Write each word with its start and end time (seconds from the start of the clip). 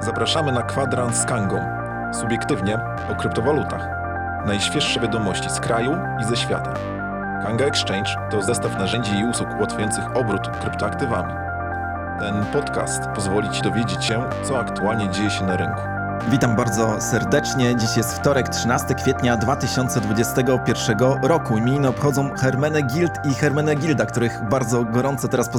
Zapraszamy 0.00 0.52
na 0.52 0.62
kwadrans 0.62 1.16
z 1.16 1.24
Kangą. 1.24 1.60
Subiektywnie 2.20 2.78
o 3.12 3.14
kryptowalutach. 3.14 3.88
Najświeższe 4.46 5.00
wiadomości 5.00 5.50
z 5.50 5.60
kraju 5.60 5.96
i 6.20 6.24
ze 6.24 6.36
świata. 6.36 6.74
Kanga 7.42 7.64
Exchange 7.64 8.10
to 8.30 8.42
zestaw 8.42 8.78
narzędzi 8.78 9.18
i 9.18 9.24
usług 9.24 9.48
ułatwiających 9.58 10.16
obrót 10.16 10.48
kryptoaktywami. 10.60 11.34
Ten 12.18 12.44
podcast 12.52 13.02
pozwoli 13.14 13.50
Ci 13.50 13.62
dowiedzieć 13.62 14.04
się, 14.04 14.24
co 14.42 14.58
aktualnie 14.58 15.08
dzieje 15.10 15.30
się 15.30 15.44
na 15.44 15.56
rynku. 15.56 15.99
Witam 16.28 16.56
bardzo 16.56 17.00
serdecznie. 17.00 17.76
Dziś 17.76 17.96
jest 17.96 18.12
wtorek, 18.12 18.48
13 18.48 18.94
kwietnia 18.94 19.36
2021 19.36 20.98
roku. 21.22 21.56
Imieniny 21.56 21.88
obchodzą 21.88 22.36
Hermenegilda 22.36 23.22
i 23.30 23.34
Hermenegilda, 23.34 24.06
których 24.06 24.40
bardzo 24.50 24.84
gorąco 24.84 25.28
teraz 25.28 25.50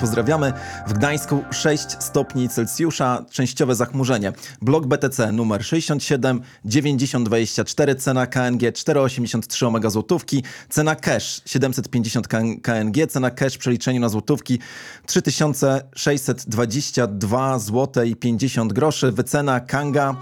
pozdrawiamy. 0.00 0.52
W 0.86 0.92
Gdańsku 0.92 1.44
6 1.50 1.86
stopni 1.98 2.48
Celsjusza, 2.48 3.24
częściowe 3.30 3.74
zachmurzenie. 3.74 4.32
Blok 4.62 4.86
BTC 4.86 5.32
numer 5.32 5.64
67 5.64 6.40
9024, 6.64 7.94
cena 7.94 8.26
KNG 8.26 8.72
4,83 8.72 9.66
omega 9.66 9.90
złotówki, 9.90 10.42
cena 10.68 10.96
cash 10.96 11.42
750 11.46 12.28
KNG, 12.62 13.06
cena 13.08 13.30
cash 13.30 13.54
w 13.54 13.58
przeliczeniu 13.58 14.00
na 14.00 14.08
złotówki 14.08 14.58
3622 15.06 17.58
zł 17.58 18.04
i 18.04 18.16
50 18.16 18.72
groszy, 18.72 19.12
wycena 19.12 19.60
KNG 19.60 19.87
Kanga 19.92 20.16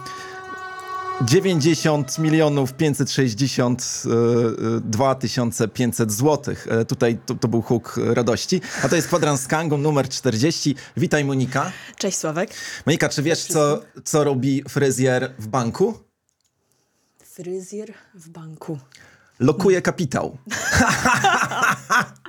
90 1.25 2.19
milionów 2.19 2.73
562 2.73 5.15
tysiące 5.15 5.69
500 5.69 6.13
złotych. 6.13 6.67
E, 6.71 6.85
tutaj 6.85 7.19
to, 7.27 7.35
to, 7.35 7.49
był 7.49 7.63
huk 7.63 8.01
radości. 8.15 8.61
A 8.83 8.89
to 8.89 8.97
jest 8.97 9.09
kwadrans 9.09 9.41
z 9.41 9.47
Kangą 9.47 9.79
numer 9.79 10.09
40. 10.09 10.75
Witaj 10.97 11.25
Monika. 11.25 11.73
Cześć 11.99 12.19
Sławek. 12.19 12.51
Monika, 12.87 13.09
czy 13.09 13.23
wiesz 13.23 13.45
co, 13.45 13.83
co 14.05 14.25
robi 14.25 14.63
fryzjer 14.69 15.33
w 15.39 15.47
banku? 15.47 15.99
Fryzjer 17.25 17.95
w 18.15 18.29
banku. 18.29 18.79
Lokuje 19.41 19.83
kapitał. 19.83 20.37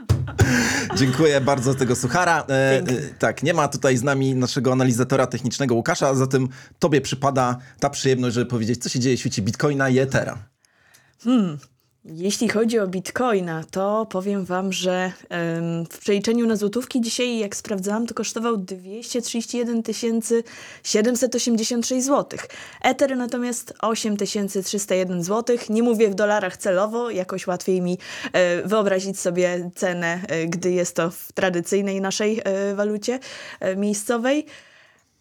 Dziękuję 0.98 1.42
bardzo 1.42 1.74
za 1.74 1.80
tego 1.80 1.96
suchara. 1.96 2.46
E, 2.50 2.54
e, 2.54 2.84
tak, 3.20 3.44
nie 3.44 3.54
ma 3.54 3.68
tutaj 3.68 3.98
z 3.98 4.04
nami 4.04 4.36
naszego 4.36 4.72
analizatora 4.72 5.28
technicznego 5.28 5.76
Łukasza, 5.76 6.16
zatem 6.16 6.48
tobie 6.80 7.02
przypada 7.02 7.58
ta 7.80 7.90
przyjemność, 7.90 8.36
żeby 8.36 8.46
powiedzieć, 8.46 8.84
co 8.84 8.90
się 8.90 9.00
dzieje 9.00 9.18
w 9.18 9.20
świecie 9.20 9.42
Bitcoina 9.42 9.90
i 9.90 10.00
Ethera. 10.00 10.38
Hmm. 11.24 11.58
Jeśli 12.10 12.50
chodzi 12.50 12.80
o 12.80 12.88
bitcoina, 12.88 13.64
to 13.72 14.08
powiem 14.10 14.46
wam, 14.46 14.74
że 14.74 15.12
w 15.92 15.98
przeliczeniu 15.98 16.48
na 16.48 16.56
złotówki 16.56 17.02
dzisiaj, 17.02 17.38
jak 17.38 17.56
sprawdzałam, 17.56 18.08
to 18.08 18.14
kosztował 18.14 18.58
231 18.58 19.84
786 20.84 22.06
zł. 22.06 22.40
Ether 22.82 23.18
natomiast 23.18 23.74
8301 23.82 25.24
zł. 25.24 25.58
Nie 25.70 25.84
mówię 25.84 26.10
w 26.10 26.16
dolarach 26.16 26.58
celowo, 26.58 27.10
jakoś 27.10 27.48
łatwiej 27.48 27.82
mi 27.82 27.94
y, 27.94 28.68
wyobrazić 28.68 29.20
sobie 29.20 29.70
cenę, 29.76 30.22
y, 30.44 30.48
gdy 30.48 30.72
jest 30.72 30.96
to 30.96 31.12
w 31.12 31.32
tradycyjnej 31.34 32.02
naszej 32.02 32.42
y, 32.72 32.76
walucie 32.76 33.20
miejscowej. 33.78 34.46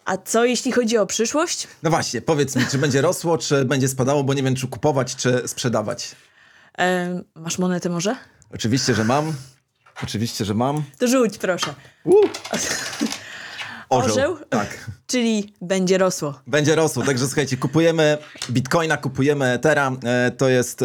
A 0.04 0.16
co 0.16 0.44
jeśli 0.44 0.72
chodzi 0.72 0.98
o 0.98 1.06
przyszłość? 1.06 1.68
No 1.82 1.90
właśnie, 1.90 2.20
powiedz 2.20 2.56
mi, 2.56 2.62
czy 2.70 2.78
będzie 2.78 3.00
rosło, 3.00 3.38
czy 3.38 3.64
będzie 3.64 3.88
spadało, 3.88 4.24
bo 4.24 4.34
nie 4.34 4.42
wiem, 4.42 4.54
czy 4.54 4.68
kupować, 4.68 5.16
czy 5.16 5.42
sprzedawać. 5.46 6.16
Masz 7.34 7.58
monetę 7.58 7.88
może? 7.88 8.16
Oczywiście, 8.54 8.94
że 8.94 9.04
mam. 9.04 9.32
Oczywiście, 10.02 10.44
że 10.44 10.54
mam. 10.54 10.82
To 10.98 11.08
rzuć, 11.08 11.38
proszę. 11.38 11.74
Uh. 12.04 12.30
Orzeł. 13.88 14.12
Orzeł. 14.12 14.36
Tak. 14.48 14.90
Czyli 15.06 15.54
będzie 15.60 15.98
rosło. 15.98 16.40
Będzie 16.46 16.74
rosło, 16.74 17.02
także 17.02 17.26
słuchajcie, 17.26 17.56
kupujemy 17.56 18.18
bitcoina, 18.50 18.96
kupujemy 18.96 19.46
Ethera. 19.46 19.92
E, 20.04 20.30
to 20.30 20.48
jest 20.48 20.84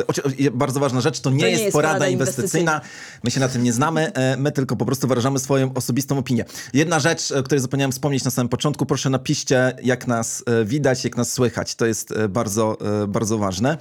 bardzo 0.52 0.80
ważna 0.80 1.02
rzecz. 1.02 1.20
To 1.20 1.30
nie, 1.30 1.40
to 1.40 1.46
nie 1.46 1.52
jest, 1.52 1.64
jest 1.64 1.74
porada 1.74 2.08
inwestycyjna. 2.08 2.72
inwestycyjna. 2.72 2.82
My 3.24 3.32
się 3.32 3.40
na 3.40 3.50
tym 3.50 3.64
nie 3.64 3.74
znamy. 3.74 4.14
E, 4.14 4.38
my 4.38 4.52
tylko 4.52 4.76
po 4.76 4.86
prostu 4.86 5.08
wyrażamy 5.08 5.40
swoją 5.40 5.74
osobistą 5.74 6.18
opinię. 6.18 6.46
Jedna 6.74 7.00
rzecz, 7.00 7.32
o 7.32 7.44
której 7.44 7.62
zapomniałem 7.62 7.92
wspomnieć 7.92 8.24
na 8.24 8.32
samym 8.32 8.50
początku. 8.50 8.86
Proszę 8.86 9.10
napiszcie, 9.10 9.76
jak 9.84 10.08
nas 10.08 10.44
e, 10.48 10.66
widać, 10.66 11.04
jak 11.04 11.18
nas 11.18 11.34
słychać. 11.34 11.76
To 11.76 11.86
jest 11.86 12.14
bardzo, 12.30 12.78
bardzo 13.08 13.38
ważne. 13.38 13.78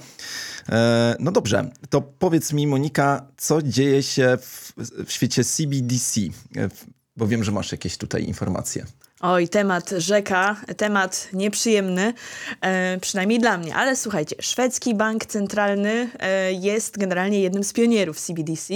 No 1.19 1.31
dobrze, 1.31 1.71
to 1.89 2.01
powiedz 2.01 2.53
mi, 2.53 2.67
Monika, 2.67 3.27
co 3.37 3.61
dzieje 3.61 4.03
się 4.03 4.37
w, 4.41 4.73
w 5.05 5.11
świecie 5.11 5.43
CBDC? 5.43 6.21
Bo 7.17 7.27
wiem, 7.27 7.43
że 7.43 7.51
masz 7.51 7.71
jakieś 7.71 7.97
tutaj 7.97 8.23
informacje. 8.23 8.85
Oj, 9.23 9.47
temat 9.47 9.89
rzeka, 9.97 10.55
temat 10.77 11.27
nieprzyjemny, 11.33 12.13
e, 12.61 12.97
przynajmniej 12.99 13.39
dla 13.39 13.57
mnie. 13.57 13.75
Ale 13.75 13.95
słuchajcie, 13.95 14.35
szwedzki 14.39 14.95
bank 14.95 15.25
centralny 15.25 16.09
e, 16.19 16.53
jest 16.53 16.97
generalnie 16.97 17.41
jednym 17.41 17.63
z 17.63 17.73
pionierów 17.73 18.19
CBDC. 18.19 18.73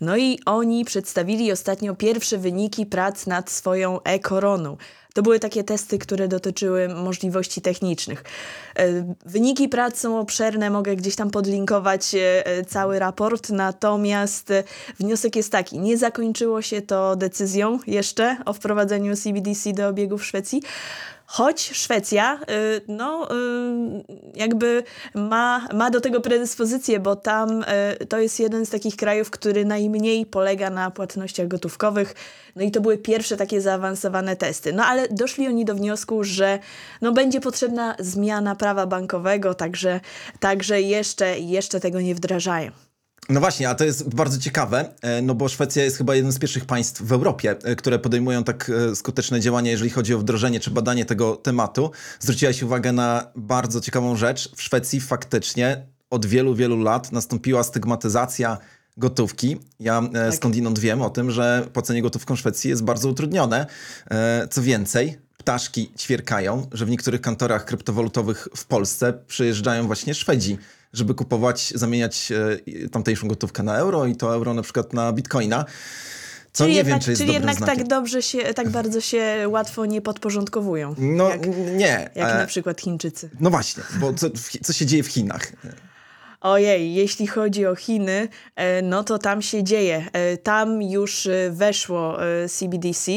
No 0.00 0.16
i 0.16 0.40
oni 0.46 0.84
przedstawili 0.84 1.52
ostatnio 1.52 1.94
pierwsze 1.94 2.38
wyniki 2.38 2.86
prac 2.86 3.26
nad 3.26 3.50
swoją 3.50 4.02
e-koroną. 4.02 4.76
To 5.16 5.22
były 5.22 5.40
takie 5.40 5.64
testy, 5.64 5.98
które 5.98 6.28
dotyczyły 6.28 6.88
możliwości 6.88 7.60
technicznych. 7.60 8.24
E, 8.78 9.14
wyniki 9.26 9.68
prac 9.68 9.98
są 10.00 10.20
obszerne, 10.20 10.70
mogę 10.70 10.96
gdzieś 10.96 11.16
tam 11.16 11.30
podlinkować 11.30 12.14
e, 12.14 12.46
e, 12.46 12.64
cały 12.64 12.98
raport, 12.98 13.50
natomiast 13.50 14.52
wniosek 15.00 15.36
jest 15.36 15.52
taki, 15.52 15.78
nie 15.78 15.98
zakończyło 15.98 16.62
się 16.62 16.82
to 16.82 17.16
decyzją 17.16 17.78
jeszcze 17.86 18.36
o 18.44 18.52
wprowadzeniu 18.52 19.16
CBDC 19.16 19.72
do 19.72 19.88
obiegu 19.88 20.18
w 20.18 20.24
Szwecji, 20.24 20.62
Choć 21.26 21.60
Szwecja, 21.60 22.40
y, 22.50 22.80
no, 22.88 23.28
y, 23.30 24.04
jakby 24.34 24.82
ma, 25.14 25.68
ma 25.74 25.90
do 25.90 26.00
tego 26.00 26.20
predyspozycję, 26.20 27.00
bo 27.00 27.16
tam 27.16 27.64
y, 28.02 28.06
to 28.06 28.18
jest 28.18 28.40
jeden 28.40 28.66
z 28.66 28.70
takich 28.70 28.96
krajów, 28.96 29.30
który 29.30 29.64
najmniej 29.64 30.26
polega 30.26 30.70
na 30.70 30.90
płatnościach 30.90 31.48
gotówkowych. 31.48 32.14
No 32.56 32.62
i 32.62 32.70
to 32.70 32.80
były 32.80 32.98
pierwsze 32.98 33.36
takie 33.36 33.60
zaawansowane 33.60 34.36
testy. 34.36 34.72
No 34.72 34.84
ale 34.84 35.08
doszli 35.08 35.48
oni 35.48 35.64
do 35.64 35.74
wniosku, 35.74 36.24
że 36.24 36.58
no, 37.02 37.12
będzie 37.12 37.40
potrzebna 37.40 37.96
zmiana 37.98 38.56
prawa 38.56 38.86
bankowego, 38.86 39.54
także, 39.54 40.00
także 40.40 40.82
jeszcze, 40.82 41.38
jeszcze 41.38 41.80
tego 41.80 42.00
nie 42.00 42.14
wdrażają. 42.14 42.85
No 43.28 43.40
właśnie, 43.40 43.68
a 43.68 43.74
to 43.74 43.84
jest 43.84 44.14
bardzo 44.14 44.38
ciekawe, 44.38 44.94
e, 45.02 45.22
no 45.22 45.34
bo 45.34 45.48
Szwecja 45.48 45.84
jest 45.84 45.96
chyba 45.96 46.14
jednym 46.14 46.32
z 46.32 46.38
pierwszych 46.38 46.64
państw 46.64 47.02
w 47.02 47.12
Europie, 47.12 47.56
e, 47.64 47.76
które 47.76 47.98
podejmują 47.98 48.44
tak 48.44 48.70
e, 48.90 48.96
skuteczne 48.96 49.40
działania, 49.40 49.70
jeżeli 49.70 49.90
chodzi 49.90 50.14
o 50.14 50.18
wdrożenie 50.18 50.60
czy 50.60 50.70
badanie 50.70 51.04
tego 51.04 51.36
tematu. 51.36 51.90
Zwróciłaś 52.20 52.62
uwagę 52.62 52.92
na 52.92 53.26
bardzo 53.36 53.80
ciekawą 53.80 54.16
rzecz. 54.16 54.50
W 54.56 54.62
Szwecji 54.62 55.00
faktycznie 55.00 55.86
od 56.10 56.26
wielu, 56.26 56.54
wielu 56.54 56.82
lat 56.82 57.12
nastąpiła 57.12 57.62
stygmatyzacja 57.62 58.58
gotówki. 58.96 59.56
Ja 59.80 60.02
tak. 60.12 60.34
skądinąd 60.34 60.78
wiem 60.78 61.02
o 61.02 61.10
tym, 61.10 61.30
że 61.30 61.68
płacenie 61.72 62.02
gotówką 62.02 62.36
w 62.36 62.38
Szwecji 62.38 62.70
jest 62.70 62.84
bardzo 62.84 63.08
utrudnione. 63.08 63.66
Co 64.50 64.62
więcej, 64.62 65.18
ptaszki 65.36 65.92
ćwierkają, 65.98 66.66
że 66.72 66.86
w 66.86 66.90
niektórych 66.90 67.20
kantorach 67.20 67.64
kryptowalutowych 67.64 68.48
w 68.56 68.64
Polsce 68.64 69.12
przyjeżdżają 69.26 69.86
właśnie 69.86 70.14
Szwedzi 70.14 70.58
żeby 70.96 71.14
kupować, 71.14 71.72
zamieniać 71.74 72.32
e, 72.32 72.88
tamtejszą 72.88 73.28
gotówkę 73.28 73.62
na 73.62 73.76
euro 73.76 74.06
i 74.06 74.16
to 74.16 74.34
euro 74.34 74.54
na 74.54 74.62
przykład 74.62 74.92
na 74.92 75.12
bitcoina. 75.12 75.64
Co 76.52 76.64
czyli 76.64 76.72
nie 76.72 76.78
jednak, 76.78 76.94
wiem, 76.94 77.00
czy 77.00 77.10
jest 77.10 77.22
Czyli 77.22 77.34
jednak 77.34 77.56
znakiem. 77.56 77.76
tak 77.76 77.88
dobrze 77.88 78.22
się, 78.22 78.38
tak 78.38 78.68
bardzo 78.68 79.00
się 79.00 79.46
łatwo 79.48 79.86
nie 79.86 80.02
podporządkowują. 80.02 80.94
No 80.98 81.28
jak, 81.28 81.46
nie. 81.76 82.10
Jak 82.14 82.30
e... 82.30 82.38
na 82.38 82.46
przykład 82.46 82.80
Chińczycy. 82.80 83.30
No 83.40 83.50
właśnie, 83.50 83.82
bo 84.00 84.12
co, 84.12 84.26
co 84.62 84.72
się 84.72 84.86
dzieje 84.86 85.02
w 85.02 85.06
Chinach? 85.06 85.52
Ojej, 86.40 86.94
jeśli 86.94 87.26
chodzi 87.26 87.66
o 87.66 87.74
Chiny, 87.74 88.28
e, 88.56 88.82
no 88.82 89.04
to 89.04 89.18
tam 89.18 89.42
się 89.42 89.64
dzieje. 89.64 90.06
E, 90.12 90.36
tam 90.36 90.82
już 90.82 91.28
weszło 91.50 92.18
CBDC 92.48 93.12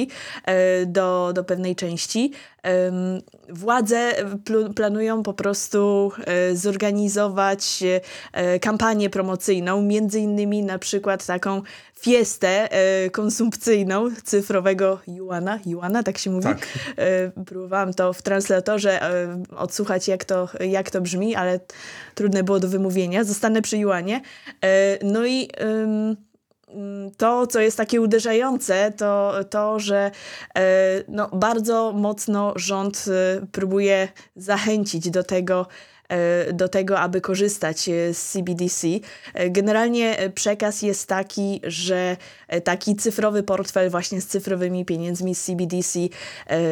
do, 0.86 1.32
do 1.36 1.44
pewnej 1.44 1.76
części. 1.76 2.32
Władze 3.50 4.14
planują 4.76 5.24
po 5.24 5.34
prostu 5.34 6.12
e, 6.26 6.56
zorganizować 6.56 7.84
e, 8.34 8.60
kampanię 8.60 9.10
promocyjną, 9.10 9.82
między 9.82 10.20
innymi 10.20 10.64
na 10.64 10.80
przykład 10.80 11.26
taką 11.26 11.62
fiestę 12.00 12.72
e, 12.72 13.10
konsumpcyjną 13.10 14.08
cyfrowego 14.24 15.00
Juana. 15.08 15.60
Juana, 15.66 16.04
tak 16.04 16.18
się 16.18 16.30
mówi? 16.30 16.44
Tak. 16.44 16.68
Próbowałam 17.46 17.94
to 17.94 18.14
w 18.14 18.22
translatorze 18.22 19.00
odsłuchać, 19.58 20.08
jak 20.08 20.26
to, 20.26 20.50
jak 20.60 20.92
to 20.92 21.02
brzmi, 21.02 21.36
ale 21.36 21.60
trudne 22.16 22.44
było 22.44 22.60
do 22.60 22.68
wymówienia. 22.68 23.24
Zostanę 23.24 23.62
przy 23.62 23.78
Juanie. 23.78 24.22
No 25.04 25.26
i 25.26 25.50
to, 27.18 27.48
co 27.48 27.60
jest 27.60 27.78
takie 27.78 28.02
uderzające, 28.02 28.94
to 28.98 29.34
to, 29.50 29.80
że 29.80 30.12
e, 30.56 30.62
no, 31.08 31.30
bardzo 31.34 31.92
mocno 31.96 32.54
rząd 32.56 33.06
e, 33.08 33.46
próbuje 33.52 34.08
zachęcić 34.36 35.10
do 35.10 35.24
tego, 35.24 35.68
do 36.54 36.70
tego, 36.70 37.00
aby 37.00 37.22
korzystać 37.22 37.90
e, 37.90 38.14
z 38.14 38.32
CBDC. 38.32 38.88
E, 39.34 39.50
Generalnie 39.50 40.18
e, 40.18 40.30
przekaz 40.30 40.82
jest 40.82 41.08
taki, 41.08 41.62
że 41.64 42.18
e, 42.48 42.62
taki 42.62 42.96
cyfrowy 42.96 43.44
portfel 43.44 43.90
właśnie 43.90 44.22
z 44.22 44.28
cyfrowymi 44.28 44.86
pieniędzmi 44.86 45.36
z 45.36 45.44
CBDC 45.44 46.00
e, 46.00 46.10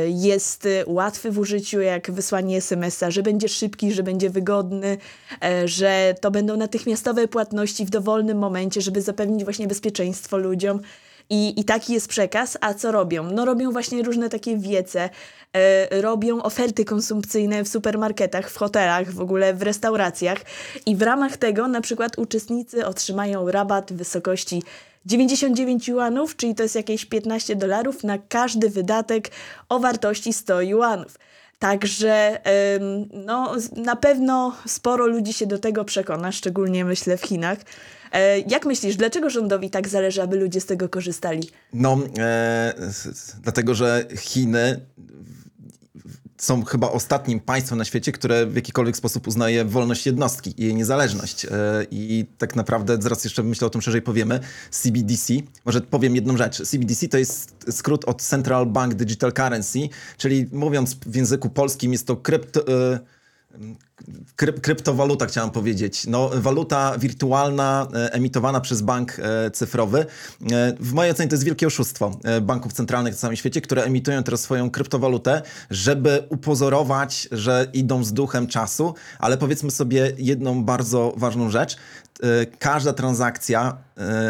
jest 0.09 0.65
e, 0.65 0.83
łatwy 0.87 1.31
w 1.31 1.39
użyciu, 1.39 1.81
jak 1.81 2.11
wysłanie 2.11 2.57
SMS-a, 2.57 3.11
że 3.11 3.23
będzie 3.23 3.49
szybki, 3.49 3.91
że 3.91 4.03
będzie 4.03 4.29
wygodny, 4.29 4.97
e, 5.43 5.67
że 5.67 6.15
to 6.21 6.31
będą 6.31 6.57
natychmiastowe 6.57 7.27
płatności 7.27 7.85
w 7.85 7.89
dowolnym 7.89 8.37
momencie, 8.37 8.81
żeby 8.81 9.01
zapewnić 9.01 9.43
właśnie 9.43 9.67
bezpieczeństwo 9.67 10.37
ludziom. 10.37 10.81
I, 11.29 11.59
I 11.59 11.63
taki 11.63 11.94
jest 11.94 12.07
przekaz. 12.07 12.57
A 12.62 12.74
co 12.74 12.91
robią? 12.91 13.24
No 13.24 13.45
robią 13.45 13.71
właśnie 13.71 14.03
różne 14.03 14.29
takie 14.29 14.57
wiece, 14.57 15.09
e, 15.53 16.01
robią 16.01 16.41
oferty 16.41 16.85
konsumpcyjne 16.85 17.63
w 17.63 17.68
supermarketach, 17.68 18.50
w 18.50 18.57
hotelach, 18.57 19.12
w 19.12 19.21
ogóle 19.21 19.53
w 19.53 19.62
restauracjach. 19.62 20.38
I 20.85 20.95
w 20.95 21.01
ramach 21.01 21.38
tego 21.38 21.68
na 21.68 21.81
przykład 21.81 22.18
uczestnicy 22.18 22.85
otrzymają 22.85 23.51
rabat 23.51 23.94
w 23.94 23.95
wysokości 23.95 24.63
99 25.06 25.88
juanów, 25.88 26.35
czyli 26.35 26.56
to 26.56 26.63
jest 26.63 26.75
jakieś 26.75 27.06
15 27.06 27.56
dolarów 27.56 28.03
na 28.03 28.18
każdy 28.18 28.69
wydatek 28.69 29.31
o 29.69 29.80
wartości 29.80 30.33
100 30.33 30.62
juanów. 30.62 31.18
Także 31.59 32.41
no, 33.13 33.56
na 33.75 33.95
pewno 33.95 34.56
sporo 34.65 35.07
ludzi 35.07 35.33
się 35.33 35.45
do 35.45 35.59
tego 35.59 35.85
przekona, 35.85 36.31
szczególnie 36.31 36.85
myślę 36.85 37.18
w 37.18 37.21
Chinach. 37.21 37.57
E, 38.12 38.39
jak 38.39 38.65
myślisz, 38.65 38.95
dlaczego 38.95 39.30
rządowi 39.30 39.69
tak 39.69 39.88
zależy, 39.88 40.21
aby 40.21 40.38
ludzie 40.38 40.62
z 40.62 40.65
tego 40.65 40.89
korzystali? 40.89 41.50
No, 41.74 41.98
e, 42.18 42.74
dlatego 43.44 43.75
że 43.75 44.07
Chiny 44.18 44.81
są 46.38 46.65
chyba 46.65 46.92
ostatnim 46.92 47.39
państwem 47.39 47.77
na 47.77 47.86
świecie, 47.86 48.12
które 48.12 48.45
w 48.45 48.56
jakikolwiek 48.56 48.98
sposób 48.98 49.27
uznaje 49.27 49.65
wolność 49.65 50.06
jednostki 50.06 50.54
i 50.57 50.63
jej 50.63 50.75
niezależność. 50.75 51.45
E, 51.45 51.50
I 51.92 52.25
tak 52.38 52.56
naprawdę, 52.56 52.98
zaraz 53.00 53.24
jeszcze 53.24 53.44
myślę 53.44 53.68
o 53.68 53.69
tym 53.69 53.81
szerzej 53.81 54.01
powiemy, 54.01 54.39
CBDC, 54.71 55.33
może 55.65 55.81
powiem 55.81 56.15
jedną 56.15 56.38
rzecz. 56.38 56.62
CBDC 56.63 57.07
to 57.07 57.18
jest 57.18 57.56
skrót 57.71 58.06
od 58.06 58.21
Central 58.21 58.65
Bank 58.65 58.94
Digital 58.94 59.33
Currency, 59.33 59.80
czyli 60.18 60.50
mówiąc 60.51 60.98
w 61.06 61.15
języku 61.15 61.50
polskim 61.50 61.92
jest 61.92 62.07
to 62.07 62.15
krypto... 62.15 62.68
E, 62.68 63.16
Kryp, 64.36 64.62
kryptowaluta 64.62 65.25
chciałem 65.25 65.50
powiedzieć. 65.50 66.07
No, 66.07 66.30
waluta 66.33 66.98
wirtualna 66.98 67.88
e, 67.94 68.13
emitowana 68.13 68.62
przez 68.62 68.81
bank 68.81 69.19
e, 69.19 69.51
cyfrowy. 69.51 70.00
E, 70.00 70.74
w 70.80 70.94
mojej 70.94 71.12
ocenie 71.12 71.30
to 71.30 71.36
jest 71.36 71.44
wielkie 71.44 71.68
oszustwo 71.68 72.19
banków 72.42 72.74
centralnych 72.74 73.13
na 73.13 73.18
całym 73.18 73.36
świecie, 73.36 73.62
które 73.62 73.83
emitują 73.83 74.24
teraz 74.24 74.42
swoją 74.42 74.69
kryptowalutę, 74.69 75.42
żeby 75.69 76.24
upozorować, 76.30 77.27
że 77.31 77.68
idą 77.74 78.04
z 78.04 78.13
duchem 78.13 78.48
czasu, 78.48 78.94
ale 79.19 79.38
powiedzmy 79.38 79.71
sobie 79.71 80.13
jedną 80.18 80.63
bardzo 80.63 81.13
ważną 81.18 81.50
rzecz. 81.50 81.77
Każda 82.59 82.94
transakcja 82.94 83.77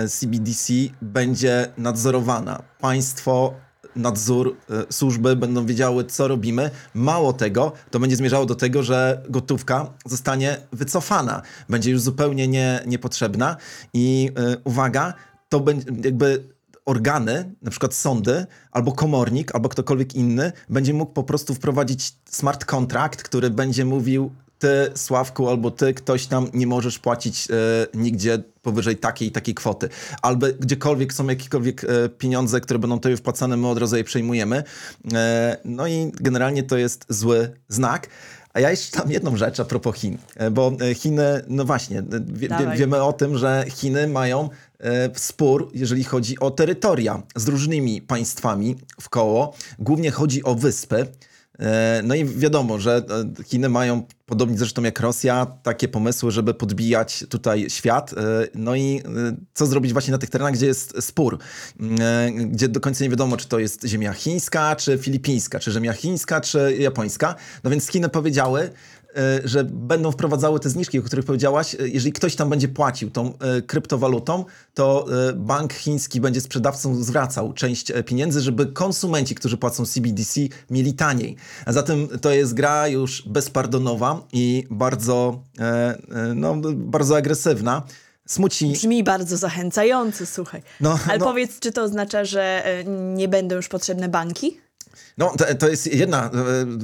CBDC 0.09 0.73
będzie 1.01 1.67
nadzorowana. 1.77 2.63
Państwo 2.79 3.53
nadzór, 3.97 4.57
e, 4.69 4.93
służby 4.93 5.35
będą 5.35 5.65
wiedziały, 5.65 6.03
co 6.03 6.27
robimy. 6.27 6.69
Mało 6.93 7.33
tego, 7.33 7.71
to 7.91 7.99
będzie 7.99 8.15
zmierzało 8.15 8.45
do 8.45 8.55
tego, 8.55 8.83
że 8.83 9.23
gotówka 9.29 9.93
zostanie 10.05 10.57
wycofana. 10.71 11.41
Będzie 11.69 11.91
już 11.91 12.01
zupełnie 12.01 12.47
nie, 12.47 12.83
niepotrzebna 12.85 13.57
i 13.93 14.31
e, 14.35 14.57
uwaga, 14.63 15.13
to 15.49 15.59
będzie 15.59 15.91
jakby 16.03 16.43
organy, 16.85 17.55
na 17.61 17.71
przykład 17.71 17.93
sądy, 17.93 18.45
albo 18.71 18.91
komornik, 18.91 19.55
albo 19.55 19.69
ktokolwiek 19.69 20.15
inny, 20.15 20.51
będzie 20.69 20.93
mógł 20.93 21.13
po 21.13 21.23
prostu 21.23 21.53
wprowadzić 21.53 22.13
smart 22.29 22.65
contract, 22.65 23.23
który 23.23 23.49
będzie 23.49 23.85
mówił 23.85 24.31
ty, 24.59 24.91
Sławku, 24.95 25.49
albo 25.49 25.71
ty, 25.71 25.93
ktoś 25.93 26.25
tam 26.25 26.47
nie 26.53 26.67
możesz 26.67 26.99
płacić 26.99 27.47
e, 27.51 27.53
nigdzie 27.97 28.43
powyżej 28.61 28.97
takiej 28.97 29.27
i 29.27 29.31
takiej 29.31 29.53
kwoty. 29.53 29.89
Albo 30.21 30.47
gdziekolwiek 30.59 31.13
są 31.13 31.27
jakiekolwiek 31.27 31.83
e, 31.83 32.09
pieniądze, 32.09 32.61
które 32.61 32.79
będą 32.79 32.99
tobie 32.99 33.17
wpłacane, 33.17 33.57
my 33.57 33.67
od 33.67 33.77
razu 33.77 33.97
je 33.97 34.03
przejmujemy. 34.03 34.63
E, 35.13 35.57
no 35.65 35.87
i 35.87 36.11
generalnie 36.21 36.63
to 36.63 36.77
jest 36.77 37.05
zły 37.09 37.51
znak. 37.67 38.07
A 38.57 38.59
ja 38.59 38.71
jeszcze 38.71 38.97
tam 38.97 39.11
jedną 39.11 39.37
rzecz 39.37 39.59
a 39.59 39.65
propos 39.65 39.95
Chin, 39.95 40.17
e, 40.35 40.51
bo 40.51 40.71
e, 40.81 40.95
Chiny, 40.95 41.41
no 41.47 41.65
właśnie, 41.65 42.03
wie, 42.27 42.47
wie, 42.47 42.77
wiemy 42.77 43.03
o 43.03 43.13
tym, 43.13 43.37
że 43.37 43.65
Chiny 43.69 44.07
mają 44.07 44.49
e, 44.79 45.09
spór, 45.15 45.71
jeżeli 45.73 46.03
chodzi 46.03 46.39
o 46.39 46.51
terytoria 46.51 47.23
z 47.35 47.47
różnymi 47.47 48.01
państwami 48.01 48.75
w 49.01 49.09
koło. 49.09 49.53
Głównie 49.79 50.11
chodzi 50.11 50.43
o 50.43 50.55
wyspy. 50.55 51.07
E, 51.59 52.01
No 52.03 52.15
i 52.15 52.25
wiadomo, 52.25 52.79
że 52.79 53.03
e, 53.39 53.43
Chiny 53.43 53.69
mają, 53.69 54.03
podobnie 54.25 54.57
zresztą 54.57 54.83
jak 54.83 54.99
Rosja, 54.99 55.45
takie 55.63 55.87
pomysły, 55.87 56.31
żeby 56.31 56.53
podbijać 56.53 57.25
tutaj 57.29 57.69
świat. 57.69 58.13
E, 58.13 58.47
No 58.55 58.75
i 58.75 59.01
co 59.53 59.65
zrobić 59.65 59.93
właśnie 59.93 60.11
na 60.11 60.17
tych 60.17 60.29
terenach, 60.29 60.53
gdzie 60.53 60.65
jest 60.65 61.03
spór, 61.03 61.37
gdzie 62.45 62.67
do 62.67 62.79
końca 62.79 63.03
nie 63.03 63.09
wiadomo, 63.09 63.37
czy 63.37 63.47
to 63.47 63.59
jest 63.59 63.85
ziemia 63.85 64.13
chińska, 64.13 64.75
czy 64.75 64.97
filipińska, 64.97 65.59
czy 65.59 65.71
ziemia 65.71 65.93
chińska, 65.93 66.41
czy 66.41 66.77
japońska. 66.79 67.35
No 67.63 67.69
więc 67.69 67.87
Chiny 67.87 68.09
powiedziały, 68.09 68.69
że 69.43 69.63
będą 69.63 70.11
wprowadzały 70.11 70.59
te 70.59 70.69
zniżki, 70.69 70.99
o 70.99 71.01
których 71.01 71.25
powiedziałaś. 71.25 71.75
E, 71.75 71.87
Jeżeli 71.87 72.13
ktoś 72.13 72.35
tam 72.35 72.49
będzie 72.49 72.67
płacił 72.67 73.11
tą 73.11 73.33
e, 73.39 73.61
kryptowalutą, 73.61 74.45
to 74.73 75.05
e, 75.29 75.33
bank 75.33 75.73
chiński 75.73 76.21
będzie 76.21 76.41
sprzedawcą 76.41 77.03
zwracał 77.03 77.53
część 77.53 77.91
e, 77.91 78.03
pieniędzy, 78.03 78.41
żeby 78.41 78.65
konsumenci, 78.65 79.35
którzy 79.35 79.57
płacą 79.57 79.85
CBDC, 79.85 80.41
mieli 80.69 80.93
taniej. 80.93 81.35
A 81.65 81.73
zatem 81.73 82.07
to 82.21 82.31
jest 82.31 82.53
gra 82.53 82.87
już 82.87 83.23
bezpardonowa 83.27 84.21
i 84.33 84.67
bardzo, 84.69 85.41
e, 85.59 85.63
e, 85.63 85.97
no, 86.35 86.55
bardzo 86.75 87.17
agresywna. 87.17 87.83
Smuci. 88.27 88.71
Brzmi 88.71 89.03
bardzo 89.03 89.37
zachęcająco, 89.37 90.25
słuchaj. 90.25 90.61
No, 90.81 90.99
Ale 91.09 91.17
no. 91.17 91.25
powiedz, 91.25 91.59
czy 91.59 91.71
to 91.71 91.83
oznacza, 91.83 92.25
że 92.25 92.65
e, 92.65 92.83
nie 93.15 93.27
będą 93.27 93.55
już 93.55 93.67
potrzebne 93.67 94.09
banki? 94.09 94.57
No, 95.17 95.33
to, 95.59 95.69
jest 95.69 95.93
jedna, 95.93 96.25
e, 96.25 96.31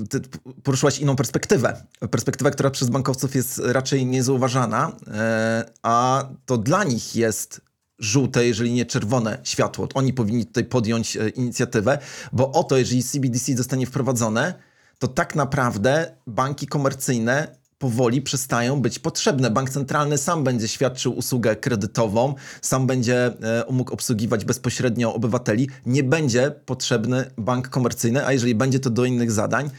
ty 0.10 0.21
poruszyłaś 0.63 1.00
inną 1.00 1.15
perspektywę. 1.15 1.83
Perspektywę, 2.12 2.51
która 2.51 2.69
przez 2.69 2.89
bankowców 2.89 3.36
jest 3.36 3.62
raczej 3.65 4.06
niezauważana, 4.06 4.92
e, 5.07 5.65
a 5.83 6.30
to 6.45 6.57
dla 6.57 6.83
nich 6.83 7.15
jest 7.15 7.62
żółte, 8.00 8.45
jeżeli 8.45 8.74
nie 8.74 8.86
czerwone 8.86 9.38
światło. 9.44 9.88
Oni 9.94 10.13
powinni 10.13 10.45
tutaj 10.45 10.65
podjąć 10.65 11.18
e, 11.18 11.30
inicjatywę, 11.30 12.00
bo 12.33 12.51
oto, 12.51 12.77
jeżeli 12.77 13.04
CBDC 13.04 13.57
zostanie 13.57 13.86
wprowadzone, 13.86 14.54
to 15.00 15.07
tak 15.07 15.36
naprawdę 15.36 16.16
banki 16.27 16.68
komercyjne 16.68 17.62
powoli 17.83 18.21
przestają 18.21 18.81
być 18.81 19.00
potrzebne. 19.00 19.51
Bank 19.51 19.69
centralny 19.69 20.18
sam 20.18 20.44
będzie 20.44 20.68
świadczył 20.68 21.18
usługę 21.18 21.56
kredytową, 21.56 22.35
sam 22.62 22.88
będzie 22.88 23.25
e, 23.25 23.65
mógł 23.71 23.94
obsługiwać 23.94 24.45
bezpośrednio 24.45 25.13
obywateli. 25.13 25.69
Nie 25.85 26.03
będzie 26.03 26.51
potrzebny 26.65 27.31
bank 27.38 27.69
komercyjny, 27.69 28.25
a 28.25 28.33
jeżeli 28.33 28.56
będzie, 28.56 28.80
to 28.80 28.89
do 28.89 29.06
innych 29.06 29.31
zadań. 29.31 29.69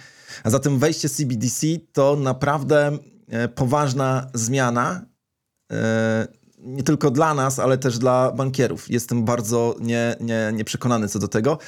A 0.43 0.51
zatem 0.51 0.79
wejście 0.79 1.09
CBDC 1.09 1.67
to 1.93 2.17
naprawdę 2.17 2.99
e, 3.29 3.49
poważna 3.49 4.27
zmiana. 4.35 5.07
E, 5.73 6.29
nie 6.59 6.83
tylko 6.83 7.11
dla 7.11 7.35
nas, 7.35 7.59
ale 7.59 7.79
też 7.79 7.99
dla 7.99 8.33
bankierów. 8.33 8.91
Jestem 8.91 9.25
bardzo 9.25 9.77
nie, 9.81 10.17
nie, 10.21 10.51
nieprzekonany 10.55 11.09
co 11.09 11.19
do 11.19 11.29
tego. 11.29 11.59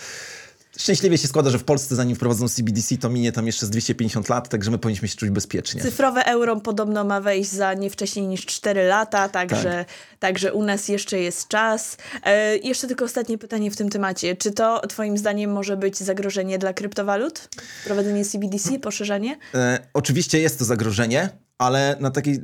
Szczęśliwie 0.79 1.19
się 1.19 1.29
składa, 1.29 1.51
że 1.51 1.59
w 1.59 1.65
Polsce 1.65 1.97
zanim 1.97 2.17
wprowadzą 2.17 2.49
CBDC, 2.49 2.97
to 2.97 3.09
minie 3.09 3.33
tam 3.33 3.47
jeszcze 3.47 3.67
z 3.67 3.71
250 3.71 4.29
lat, 4.29 4.49
także 4.49 4.71
my 4.71 4.79
powinniśmy 4.79 5.09
się 5.09 5.17
czuć 5.17 5.31
bezpiecznie. 5.31 5.83
Cyfrowe 5.83 6.27
euro 6.27 6.61
podobno 6.61 7.05
ma 7.05 7.21
wejść 7.21 7.51
za 7.51 7.75
nie 7.75 7.91
wcześniej 7.91 8.27
niż 8.27 8.47
4 8.47 8.85
lata, 8.85 9.29
także, 9.29 9.85
także 10.19 10.53
u 10.53 10.63
nas 10.63 10.89
jeszcze 10.89 11.19
jest 11.19 11.49
czas. 11.49 11.97
E, 12.25 12.57
jeszcze 12.57 12.87
tylko 12.89 13.05
ostatnie 13.05 13.39
pytanie 13.39 13.71
w 13.71 13.77
tym 13.77 13.91
temacie. 13.91 14.37
Czy 14.37 14.53
to 14.53 14.87
twoim 14.87 15.19
zdaniem 15.19 15.53
może 15.53 15.77
być 15.77 15.99
zagrożenie 15.99 16.59
dla 16.59 16.73
kryptowalut? 16.73 17.49
Wprowadzenie 17.83 18.25
CBDC, 18.25 18.79
poszerzenie? 18.79 19.39
E, 19.55 19.79
oczywiście 19.95 20.41
jest 20.41 20.59
to 20.59 20.65
zagrożenie, 20.65 21.31
ale 21.59 21.97
na 22.01 22.11
takiej, 22.11 22.41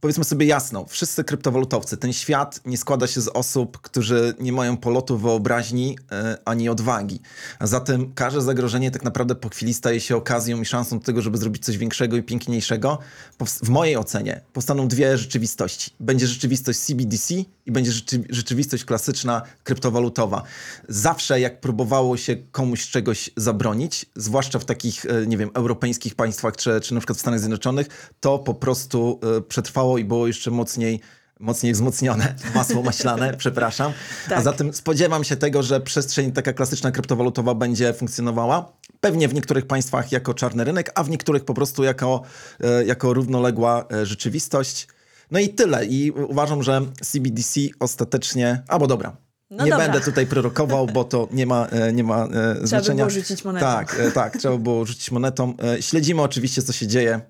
powiedzmy 0.00 0.24
sobie 0.24 0.46
jasno, 0.46 0.86
wszyscy 0.88 1.24
kryptowalutowcy, 1.24 1.96
ten 1.96 2.12
świat 2.12 2.60
nie 2.64 2.78
składa 2.78 3.06
się 3.06 3.20
z 3.20 3.28
osób, 3.28 3.78
którzy 3.78 4.34
nie 4.40 4.52
mają 4.52 4.76
polotu 4.76 5.18
wyobraźni 5.18 5.98
e, 6.12 6.38
ani 6.44 6.68
odwagi. 6.68 7.20
A 7.58 7.66
zatem 7.66 8.12
każde 8.14 8.40
zagrożenie 8.40 8.90
tak 8.90 9.04
naprawdę 9.04 9.34
po 9.34 9.48
chwili 9.48 9.74
staje 9.74 10.00
się 10.00 10.16
okazją 10.16 10.60
i 10.60 10.64
szansą 10.64 10.98
do 10.98 11.04
tego, 11.04 11.22
żeby 11.22 11.38
zrobić 11.38 11.64
coś 11.64 11.78
większego 11.78 12.16
i 12.16 12.22
piękniejszego. 12.22 12.98
W 13.46 13.68
mojej 13.68 13.96
ocenie 13.96 14.40
powstaną 14.52 14.88
dwie 14.88 15.18
rzeczywistości. 15.18 15.90
Będzie 16.00 16.26
rzeczywistość 16.26 16.78
CBDC 16.78 17.34
i 17.68 17.72
będzie 17.72 17.92
rzeczy- 17.92 18.24
rzeczywistość 18.30 18.84
klasyczna 18.84 19.42
kryptowalutowa. 19.64 20.42
Zawsze 20.88 21.40
jak 21.40 21.60
próbowało 21.60 22.16
się 22.16 22.36
komuś 22.36 22.88
czegoś 22.90 23.30
zabronić, 23.36 24.06
zwłaszcza 24.16 24.58
w 24.58 24.64
takich, 24.64 25.06
e, 25.06 25.26
nie 25.26 25.36
wiem, 25.36 25.50
europejskich 25.54 26.14
państwach, 26.14 26.56
czy, 26.56 26.80
czy 26.80 26.94
na 26.94 27.00
przykład 27.00 27.18
w 27.18 27.20
Stanach 27.20 27.40
Zjednoczonych, 27.40 28.12
to 28.20 28.38
po 28.38 28.54
prostu 28.54 29.20
e, 29.38 29.40
przetrwało 29.40 29.98
i 29.98 30.04
było 30.04 30.26
jeszcze 30.26 30.50
mocniej 30.50 31.00
mocniej 31.40 31.72
wzmocnione, 31.72 32.34
masło 32.54 32.82
maślane, 32.82 33.34
przepraszam. 33.36 33.92
A 34.26 34.30
Tak. 34.30 34.44
zatem 34.44 34.72
spodziewam 34.72 35.24
się 35.24 35.36
tego, 35.36 35.62
że 35.62 35.80
przestrzeń 35.80 36.32
taka 36.32 36.52
klasyczna 36.52 36.90
kryptowalutowa 36.90 37.54
będzie 37.54 37.92
funkcjonowała. 37.92 38.72
Pewnie 39.00 39.28
w 39.28 39.34
niektórych 39.34 39.66
państwach 39.66 40.12
jako 40.12 40.34
czarny 40.34 40.64
rynek, 40.64 40.92
a 40.94 41.04
w 41.04 41.10
niektórych 41.10 41.44
po 41.44 41.54
prostu 41.54 41.84
jako, 41.84 42.22
e, 42.60 42.84
jako 42.84 43.14
równoległa 43.14 43.84
rzeczywistość. 44.02 44.88
No 45.30 45.38
i 45.38 45.48
tyle. 45.48 45.86
I 45.86 46.10
uważam, 46.10 46.62
że 46.62 46.80
CBDC 47.02 47.60
ostatecznie. 47.80 48.62
Albo 48.68 48.86
dobra. 48.86 49.16
No 49.50 49.64
nie 49.64 49.70
dobra. 49.70 49.86
będę 49.88 50.00
tutaj 50.04 50.26
prorokował, 50.26 50.86
bo 50.86 51.04
to 51.04 51.28
nie 51.32 51.46
ma, 51.46 51.66
e, 51.66 51.92
nie 51.92 52.04
ma 52.04 52.24
e, 52.26 52.66
znaczenia. 52.66 52.96
było 53.06 53.10
rzucić 53.10 53.44
monetą. 53.44 53.66
Tak, 53.66 53.96
e, 54.00 54.10
tak, 54.10 54.36
trzeba 54.36 54.56
było 54.56 54.84
rzucić 54.86 55.10
monetą. 55.10 55.54
E, 55.78 55.82
Śledzimy 55.82 56.22
oczywiście, 56.22 56.62
co 56.62 56.72
się 56.72 56.86
dzieje. 56.86 57.20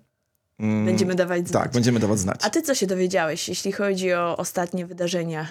Będziemy 0.85 1.15
dawać 1.15 1.49
znać. 1.49 1.63
Tak, 1.65 1.73
będziemy 1.73 2.01
dawać 2.01 2.19
znać. 2.19 2.41
A 2.43 2.51
ty 2.51 2.63
co 2.63 2.75
się 2.75 2.87
dowiedziałeś, 2.87 3.49
jeśli 3.49 3.73
chodzi 3.73 4.13
o 4.13 4.37
ostatnie 4.37 4.87
wydarzenia? 4.87 5.49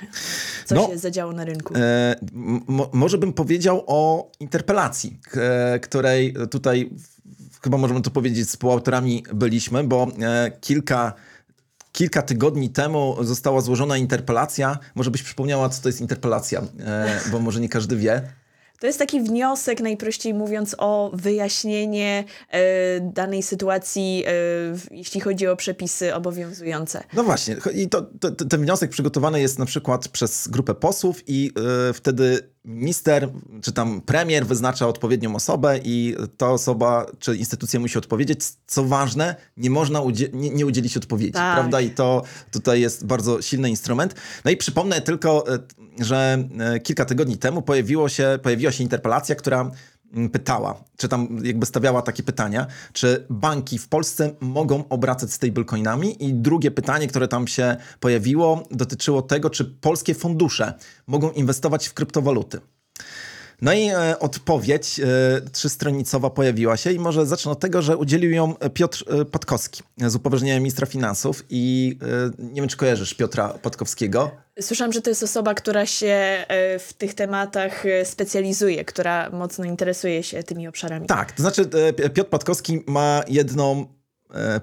Co 0.66 0.76
No, 0.76 0.88
się 0.88 0.98
zadziało 0.98 1.32
na 1.34 1.46
rynku? 1.46 1.74
E, 1.78 2.16
mo- 2.68 2.90
może 2.94 3.18
bym 3.18 3.34
powiedział 3.34 3.84
o 3.88 4.32
interpelacji, 4.40 5.20
e, 5.36 5.80
której 5.80 6.34
tutaj 6.52 6.90
chyba 7.64 7.78
możemy 7.78 8.02
to 8.02 8.10
powiedzieć, 8.12 8.48
współautorami 8.48 9.24
byliśmy, 9.34 9.84
bo 9.84 10.08
e, 10.22 10.52
kilka. 10.62 11.14
Kilka 11.98 12.22
tygodni 12.22 12.70
temu 12.70 13.16
została 13.22 13.62
złożona 13.62 13.98
interpelacja. 13.98 14.80
Może 14.96 15.12
byś 15.12 15.24
przypomniała, 15.24 15.70
co 15.70 15.82
to 15.82 15.90
jest 15.90 16.02
interpelacja, 16.02 16.62
e, 16.80 17.20
bo 17.32 17.40
może 17.40 17.60
nie 17.60 17.70
każdy 17.70 17.96
wie. 17.96 18.22
To 18.80 18.88
jest 18.88 19.00
taki 19.00 19.22
wniosek, 19.22 19.82
najprościej 19.82 20.34
mówiąc, 20.34 20.76
o 20.78 21.12
wyjaśnienie 21.14 22.24
e, 22.50 22.62
danej 23.02 23.44
sytuacji, 23.44 24.24
e, 24.28 24.32
jeśli 24.92 25.22
chodzi 25.22 25.48
o 25.48 25.56
przepisy 25.56 26.16
obowiązujące. 26.16 27.04
No 27.14 27.24
właśnie, 27.24 27.56
i 27.74 27.90
to, 27.90 28.02
to, 28.20 28.32
ten 28.32 28.62
wniosek 28.62 28.90
przygotowany 28.90 29.42
jest 29.42 29.60
na 29.60 29.66
przykład 29.66 30.08
przez 30.08 30.48
grupę 30.48 30.76
posłów 30.76 31.24
i 31.28 31.52
y, 31.90 31.94
wtedy 31.94 32.50
minister 32.68 33.30
czy 33.62 33.72
tam 33.72 34.02
premier 34.02 34.46
wyznacza 34.46 34.88
odpowiednią 34.88 35.36
osobę 35.36 35.80
i 35.84 36.16
ta 36.38 36.50
osoba 36.52 37.06
czy 37.20 37.36
instytucja 37.36 37.80
musi 37.80 37.98
odpowiedzieć. 37.98 38.40
Co 38.68 38.84
ważne, 38.84 39.36
nie 39.58 39.70
można 39.70 40.02
udzie- 40.02 40.30
nie, 40.34 40.50
nie 40.50 40.66
udzielić 40.66 40.98
odpowiedzi, 40.98 41.32
Tak. 41.32 41.56
prawda? 41.58 41.82
I 41.82 41.90
to 41.90 42.24
tutaj 42.52 42.82
jest 42.82 43.06
bardzo 43.06 43.42
silny 43.42 43.70
instrument. 43.70 44.16
No 44.46 44.52
i 44.52 44.58
przypomnę 44.58 45.02
tylko, 45.02 45.56
y, 45.56 45.60
że 46.06 46.48
y, 46.76 46.80
kilka 46.80 47.06
tygodni 47.06 47.38
temu 47.38 47.62
pojawiło 47.62 48.10
się, 48.10 48.40
pojawiła 48.44 48.72
się 48.72 48.84
interpelacja, 48.84 49.36
która 49.36 49.72
pytała, 50.32 50.84
czy 50.98 51.08
tam 51.08 51.40
jakby 51.44 51.66
stawiała 51.66 52.02
takie 52.02 52.24
pytania, 52.24 52.68
czy 52.94 53.26
banki 53.30 53.78
w 53.78 53.88
Polsce 53.88 54.32
mogą 54.40 54.88
obracać 54.90 55.34
stablecoinami? 55.34 56.26
I 56.26 56.34
drugie 56.34 56.72
pytanie, 56.72 57.08
które 57.08 57.28
tam 57.28 57.48
się 57.48 57.78
pojawiło, 58.00 58.64
dotyczyło 58.72 59.22
tego, 59.22 59.50
czy 59.50 59.66
polskie 59.66 60.16
fundusze 60.16 60.74
mogą 61.08 61.32
inwestować 61.32 61.88
w 61.88 61.94
kryptowaluty. 61.94 62.60
No 63.62 63.74
i 63.74 63.88
e, 63.88 64.20
odpowiedź 64.20 65.00
e, 65.00 65.06
trzystronicowa 65.52 66.30
pojawiła 66.30 66.78
się 66.78 66.92
i 66.92 67.00
może 67.00 67.26
zacznę 67.26 67.52
od 67.52 67.60
tego, 67.60 67.82
że 67.82 67.98
udzielił 67.98 68.32
ją 68.32 68.56
Piotr 68.74 69.04
e, 69.08 69.26
Podkowski 69.26 69.84
z 69.98 70.16
upoważnienia 70.16 70.60
ministra 70.60 70.86
finansów 70.86 71.46
i 71.50 71.98
e, 72.02 72.44
nie 72.44 72.62
wiem, 72.62 72.70
czy 72.70 72.78
kojarzysz 72.78 73.14
Piotra 73.14 73.50
Podkowskiego. 73.50 74.32
Słyszałam, 74.62 74.94
że 74.94 75.02
to 75.02 75.10
jest 75.10 75.24
osoba, 75.24 75.54
która 75.54 75.86
się 75.86 76.08
e, 76.08 76.80
w 76.80 76.94
tych 76.94 77.14
tematach 77.14 77.86
e, 77.86 78.06
specjalizuje, 78.06 78.86
która 78.86 79.30
mocno 79.30 79.66
interesuje 79.66 80.24
się 80.24 80.44
tymi 80.44 80.68
obszarami. 80.68 81.08
Tak, 81.08 81.32
to 81.32 81.42
znaczy 81.42 81.62
e, 81.62 81.94
Pi- 81.94 82.10
Piotr 82.10 82.30
Patkowski 82.30 82.84
ma 82.88 83.24
jedną 83.28 83.98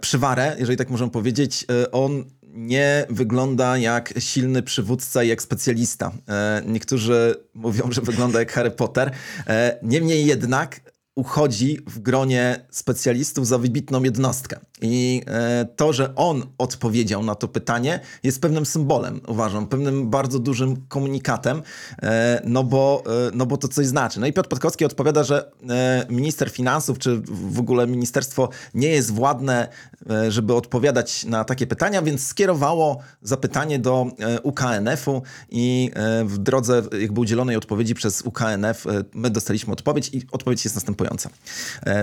przywarę, 0.00 0.56
jeżeli 0.58 0.76
tak 0.78 0.90
możemy 0.90 1.10
powiedzieć. 1.10 1.66
On 1.92 2.24
nie 2.44 3.06
wygląda 3.10 3.78
jak 3.78 4.14
silny 4.18 4.62
przywódca 4.62 5.24
i 5.24 5.28
jak 5.28 5.42
specjalista. 5.42 6.12
Niektórzy 6.66 7.34
mówią, 7.54 7.92
że 7.92 8.00
wygląda 8.00 8.38
jak 8.38 8.52
Harry 8.52 8.70
Potter. 8.70 9.10
Niemniej 9.82 10.26
jednak 10.26 10.80
uchodzi 11.14 11.78
w 11.86 11.98
gronie 11.98 12.66
specjalistów 12.70 13.46
za 13.46 13.58
wybitną 13.58 14.02
jednostkę. 14.02 14.60
I 14.85 15.23
e, 15.26 15.67
to, 15.76 15.93
że 15.93 16.14
on 16.14 16.43
odpowiedział 16.59 17.23
na 17.23 17.35
to 17.35 17.49
pytanie, 17.49 18.00
jest 18.23 18.41
pewnym 18.41 18.67
symbolem, 18.67 19.21
uważam, 19.29 19.67
pewnym 19.67 20.11
bardzo 20.11 20.38
dużym 20.38 20.76
komunikatem, 20.88 21.62
e, 22.03 22.43
no, 22.45 22.64
bo, 22.64 23.03
e, 23.07 23.31
no 23.35 23.47
bo 23.47 23.57
to 23.57 23.69
coś 23.69 23.87
znaczy. 23.87 24.21
No 24.21 24.26
i 24.26 24.33
Piotr 24.33 24.49
Podkowski 24.49 24.85
odpowiada, 24.85 25.25
że 25.25 25.50
minister 26.09 26.50
finansów, 26.50 26.99
czy 26.99 27.23
w 27.26 27.61
ogóle 27.61 27.87
ministerstwo 27.87 28.49
nie 28.75 28.88
jest 28.88 29.11
władne, 29.11 29.69
żeby 30.29 30.55
odpowiadać 30.55 31.25
na 31.25 31.45
takie 31.45 31.67
pytania, 31.67 32.03
więc 32.03 32.26
skierowało 32.26 32.99
zapytanie 33.23 33.79
do 33.79 34.07
UKNF-u 34.43 35.23
i 35.50 35.91
w 36.25 36.38
drodze 36.38 36.83
jakby 37.00 37.21
udzielonej 37.21 37.57
odpowiedzi 37.57 37.95
przez 37.95 38.23
UKNF 38.23 38.85
my 39.14 39.31
dostaliśmy 39.31 39.73
odpowiedź 39.73 40.11
i 40.12 40.23
odpowiedź 40.33 40.64
jest 40.64 40.76
następująca. 40.76 41.31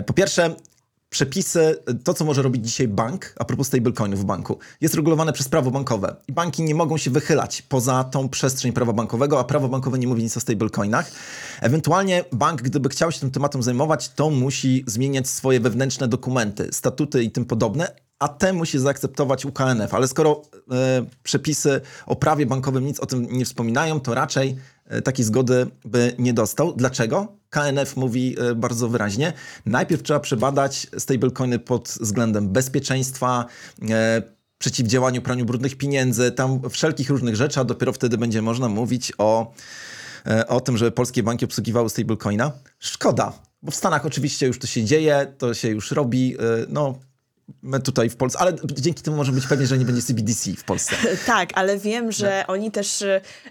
Po 0.06 0.14
pierwsze, 0.14 0.56
przepisy, 1.12 1.84
to 2.04 2.14
co 2.14 2.26
może 2.26 2.42
robić 2.42 2.66
dzisiaj 2.66 2.88
bank, 2.88 3.34
a 3.40 3.46
propos 3.46 3.68
stablecoinów 3.68 4.20
w 4.20 4.26
banku, 4.26 4.60
jest 4.82 4.96
regulowane 4.96 5.34
przez 5.34 5.50
prawo 5.50 5.72
bankowe 5.72 6.16
i 6.28 6.34
banki 6.34 6.64
nie 6.64 6.76
mogą 6.76 6.98
się 6.98 7.12
wychylać 7.12 7.62
poza 7.62 8.04
tą 8.04 8.30
przestrzeń 8.30 8.74
prawa 8.74 8.94
bankowego, 8.94 9.40
a 9.40 9.44
prawo 9.44 9.70
bankowe 9.70 10.00
nie 10.00 10.08
mówi 10.08 10.24
nic 10.24 10.38
o 10.38 10.40
stablecoinach. 10.40 11.12
Ewentualnie 11.62 12.26
bank, 12.32 12.62
gdyby 12.62 12.90
chciał 12.90 13.12
się 13.12 13.20
tym 13.20 13.32
tematem 13.32 13.64
zajmować, 13.64 14.10
to 14.10 14.30
musi 14.30 14.84
zmieniać 14.88 15.30
swoje 15.30 15.60
wewnętrzne 15.60 16.08
dokumenty, 16.08 16.70
statuty 16.72 17.24
i 17.24 17.32
tym 17.32 17.46
podobne, 17.46 17.96
a 18.20 18.28
te 18.28 18.54
musi 18.54 18.80
zaakceptować 18.80 19.46
UKNF. 19.46 19.94
Ale 19.94 20.08
skoro 20.08 20.42
e, 20.72 21.06
przepisy 21.24 21.82
o 22.06 22.16
prawie 22.16 22.46
bankowym 22.46 22.86
nic 22.86 23.00
o 23.00 23.06
tym 23.06 23.28
nie 23.32 23.46
wspominają, 23.46 24.00
to 24.00 24.14
raczej 24.14 24.58
takiej 25.04 25.26
zgody 25.26 25.68
by 25.86 26.16
nie 26.20 26.34
dostał. 26.34 26.74
Dlaczego? 26.74 27.42
KNF 27.50 27.98
mówi 27.98 28.36
e, 28.40 28.56
bardzo 28.56 28.90
wyraźnie, 28.90 29.34
najpierw 29.66 30.04
trzeba 30.04 30.20
przebadać 30.20 30.88
stablecoiny 30.98 31.60
pod 31.60 31.90
względem 32.02 32.50
bezpieczeństwa, 32.50 33.46
e, 33.90 34.22
przeciwdziałaniu 34.58 35.22
praniu 35.22 35.46
brudnych 35.46 35.78
pieniędzy, 35.78 36.32
tam 36.32 36.70
wszelkich 36.70 37.10
różnych 37.10 37.36
rzeczy, 37.36 37.60
a 37.60 37.64
dopiero 37.64 37.94
wtedy 37.94 38.18
będzie 38.18 38.42
można 38.42 38.70
mówić 38.70 39.14
o, 39.18 39.54
e, 40.26 40.48
o 40.48 40.62
tym, 40.62 40.78
żeby 40.78 40.92
polskie 40.92 41.24
banki 41.24 41.46
obsługiwały 41.46 41.90
stablecoina. 41.90 42.52
Szkoda, 42.80 43.34
bo 43.62 43.72
w 43.72 43.76
Stanach 43.76 44.06
oczywiście 44.06 44.48
już 44.48 44.60
to 44.60 44.68
się 44.68 44.84
dzieje, 44.84 45.34
to 45.38 45.54
się 45.54 45.70
już 45.70 45.92
robi, 45.92 46.36
e, 46.36 46.38
no 46.70 47.00
my 47.64 47.80
tutaj 47.80 48.10
w 48.10 48.16
Polsce, 48.16 48.40
ale 48.40 48.54
dzięki 48.74 49.04
temu 49.04 49.18
możemy 49.18 49.36
być 49.36 49.48
pewni, 49.48 49.66
że 49.68 49.78
nie 49.78 49.86
będzie 49.86 50.02
CBDC 50.02 50.52
w 50.58 50.64
Polsce. 50.64 50.96
Tak, 51.26 51.50
ale 51.54 51.78
wiem, 51.78 52.12
że 52.12 52.44
oni 52.48 52.72
też 52.72 53.02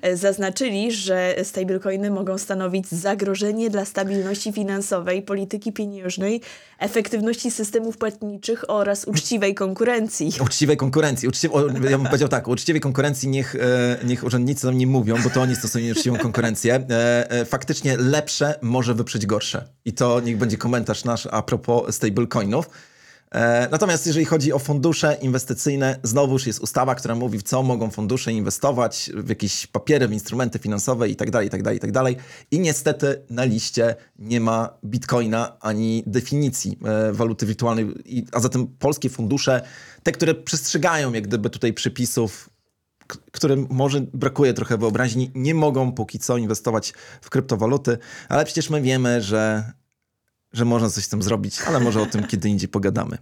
e, 0.02 0.16
zaznaczyli, 0.16 0.92
że 0.92 1.34
stablecoiny 1.42 2.10
mogą 2.10 2.38
stanowić 2.38 2.88
zagrożenie 2.88 3.70
dla 3.70 3.84
stabilności 3.84 4.52
finansowej, 4.52 5.22
polityki 5.22 5.72
pieniężnej, 5.72 6.40
efektywności 6.78 7.50
systemów 7.50 7.98
płatniczych 7.98 8.70
oraz 8.70 9.04
uczciwej 9.04 9.54
konkurencji. 9.54 10.32
Uczciwej 10.46 10.76
konkurencji. 10.76 11.28
Uczciwej, 11.28 11.56
o, 11.56 11.66
ja 11.66 11.98
bym 11.98 12.06
powiedział 12.06 12.28
tak, 12.28 12.48
uczciwej 12.48 12.80
konkurencji 12.80 13.28
niech, 13.28 13.54
e, 13.54 13.98
niech 14.04 14.24
urzędnicy 14.24 14.66
nam 14.66 14.78
nie 14.78 14.86
mówią, 14.86 15.16
bo 15.24 15.30
to 15.30 15.42
oni 15.42 15.56
stosują 15.56 15.84
nieuczciwą 15.84 16.16
konkurencję. 16.16 16.86
E, 16.90 17.44
faktycznie 17.44 17.96
lepsze 17.96 18.58
może 18.62 18.94
wyprzeć 18.94 19.26
gorsze. 19.26 19.68
I 19.84 19.92
to 19.92 20.20
niech 20.20 20.36
będzie 20.36 20.56
komentarz 20.56 21.04
nasz 21.04 21.28
a 21.30 21.42
propos 21.42 21.94
stablecoinów. 21.94 22.70
E, 23.34 23.68
Natomiast 23.70 24.06
jeżeli 24.06 24.24
chodzi 24.26 24.52
o 24.52 24.58
fundusze 24.58 25.16
inwestycyjne, 25.22 25.96
znowuż 26.02 26.46
jest 26.46 26.60
ustawa, 26.60 26.94
która 26.94 27.14
mówi, 27.14 27.38
w 27.38 27.42
co 27.42 27.62
mogą 27.62 27.90
fundusze 27.90 28.32
inwestować, 28.32 29.10
w 29.14 29.28
jakieś 29.28 29.66
papiery, 29.66 30.08
w 30.08 30.12
instrumenty 30.12 30.58
finansowe 30.58 31.08
i 31.08 31.16
tak 31.16 31.30
dalej, 31.92 32.16
i 32.50 32.60
niestety 32.60 33.22
na 33.30 33.44
liście 33.44 33.94
nie 34.18 34.40
ma 34.40 34.68
bitcoina 34.84 35.56
ani 35.60 36.02
definicji 36.06 36.78
e, 36.84 37.12
waluty 37.12 37.46
wirtualnej, 37.46 37.86
a 38.32 38.40
zatem 38.40 38.66
polskie 38.66 39.10
fundusze, 39.10 39.62
te, 40.02 40.12
które 40.12 40.34
przestrzegają 40.34 41.12
jak 41.12 41.26
gdyby 41.26 41.50
tutaj 41.50 41.72
przepisów, 41.72 42.50
k- 43.06 43.18
którym 43.32 43.66
może 43.70 44.00
brakuje 44.00 44.54
trochę 44.54 44.78
wyobraźni, 44.78 45.30
nie 45.34 45.54
mogą 45.54 45.92
póki 45.92 46.18
co 46.18 46.36
inwestować 46.36 46.92
w 47.20 47.30
kryptowaluty, 47.30 47.98
ale 48.28 48.44
przecież 48.44 48.70
my 48.70 48.82
wiemy, 48.82 49.20
że 49.22 49.72
że 50.52 50.64
można 50.64 50.90
coś 50.90 51.04
z 51.04 51.08
tym 51.08 51.22
zrobić, 51.22 51.62
ale 51.62 51.80
może 51.80 52.02
o 52.02 52.06
tym 52.06 52.26
kiedy 52.26 52.48
indziej 52.48 52.68
pogadamy. 52.68 53.18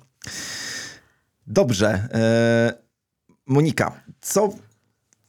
Dobrze. 1.47 1.89
E, 2.13 2.89
Monika, 3.47 4.01
co. 4.21 4.53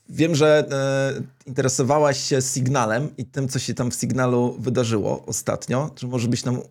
Wiem, 0.10 0.36
że 0.36 0.68
e, 0.72 1.22
interesowałaś 1.46 2.20
się 2.24 2.42
sygnałem 2.42 3.18
i 3.18 3.26
tym, 3.26 3.48
co 3.48 3.60
się 3.60 3.74
tam 3.74 3.92
w 3.92 3.96
sygnalu 3.96 4.56
wydarzyło 4.60 5.26
ostatnio. 5.26 5.90
Czy 5.96 6.08
może 6.08 6.28
byś 6.28 6.46
nam 6.46 6.62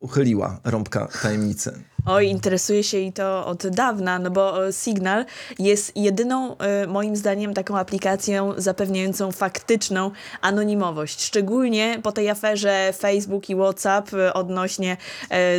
uchyliła 0.00 0.60
rąbka 0.64 1.08
tajemnicy? 1.22 1.82
Oj, 2.06 2.26
interesuje 2.26 2.84
się 2.84 2.98
i 2.98 3.12
to 3.12 3.46
od 3.46 3.68
dawna, 3.68 4.18
no 4.18 4.30
bo 4.30 4.66
e, 4.66 4.72
Signal 4.72 5.24
jest 5.58 5.96
jedyną, 5.96 6.56
e, 6.58 6.86
moim 6.86 7.16
zdaniem, 7.16 7.54
taką 7.54 7.78
aplikacją 7.78 8.54
zapewniającą 8.56 9.32
faktyczną 9.32 10.10
anonimowość. 10.40 11.24
Szczególnie 11.24 12.00
po 12.02 12.12
tej 12.12 12.30
aferze 12.30 12.92
Facebook 12.98 13.50
i 13.50 13.54
WhatsApp 13.54 14.14
e, 14.14 14.34
odnośnie 14.34 14.96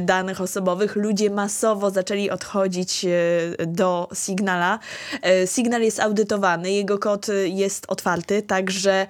danych 0.02 0.42
osobowych, 0.42 0.96
ludzie 0.96 1.30
masowo 1.30 1.92
zaczęli 1.92 2.30
odchodzić 2.30 3.06
do 3.68 4.10
Signala. 4.14 4.80
Signal 5.46 5.82
jest 5.82 6.00
audytowany, 6.00 6.72
jego 6.72 7.00
kod 7.00 7.28
jest 7.46 7.86
otwarty, 7.88 8.42
także 8.42 9.08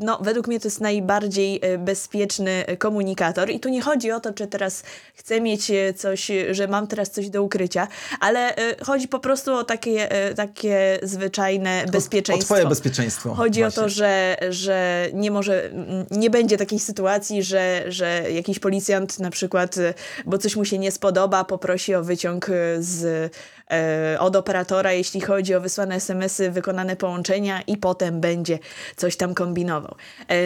no, 0.00 0.18
według 0.20 0.48
mnie 0.48 0.60
to 0.60 0.66
jest 0.66 0.80
najbardziej 0.80 1.60
bezpieczny 1.78 2.64
komunikator. 2.78 3.50
I 3.50 3.60
tu 3.60 3.68
nie 3.68 3.82
chodzi 3.82 4.12
o 4.12 4.20
to, 4.20 4.32
czy 4.32 4.46
teraz 4.46 4.82
chcę 5.14 5.40
mieć 5.40 5.72
coś, 5.96 6.30
że 6.54 6.68
mam 6.68 6.86
teraz 6.86 7.10
coś 7.10 7.30
do 7.30 7.42
ukrycia, 7.42 7.88
ale 8.20 8.56
e, 8.56 8.84
chodzi 8.84 9.08
po 9.08 9.18
prostu 9.18 9.54
o 9.54 9.64
takie, 9.64 10.10
e, 10.10 10.34
takie 10.34 10.98
zwyczajne 11.02 11.84
bezpieczeństwo. 11.92 12.54
O 12.54 12.56
twoje 12.56 12.68
bezpieczeństwo. 12.68 13.34
Chodzi 13.34 13.60
właśnie. 13.60 13.82
o 13.82 13.84
to, 13.84 13.88
że, 13.88 14.36
że 14.50 15.06
nie 15.12 15.30
może, 15.30 15.64
mm, 15.64 16.06
nie 16.10 16.30
będzie 16.30 16.56
takiej 16.58 16.78
sytuacji, 16.78 17.42
że, 17.42 17.84
że 17.88 18.24
jakiś 18.32 18.58
policjant 18.58 19.18
na 19.18 19.30
przykład, 19.30 19.78
e, 19.78 19.94
bo 20.26 20.38
coś 20.38 20.56
mu 20.56 20.64
się 20.64 20.78
nie 20.78 20.92
spodoba, 20.92 21.44
poprosi 21.44 21.94
o 21.94 22.02
wyciąg 22.02 22.50
z, 22.78 23.32
od 24.18 24.36
operatora, 24.36 24.92
jeśli 24.92 25.20
chodzi 25.20 25.54
o 25.54 25.60
wysłane 25.60 25.94
SMS-y, 25.94 26.50
wykonane 26.50 26.96
połączenia 26.96 27.62
i 27.62 27.76
potem 27.76 28.20
będzie 28.20 28.58
coś 28.96 29.16
tam 29.16 29.34
kombinował. 29.34 29.94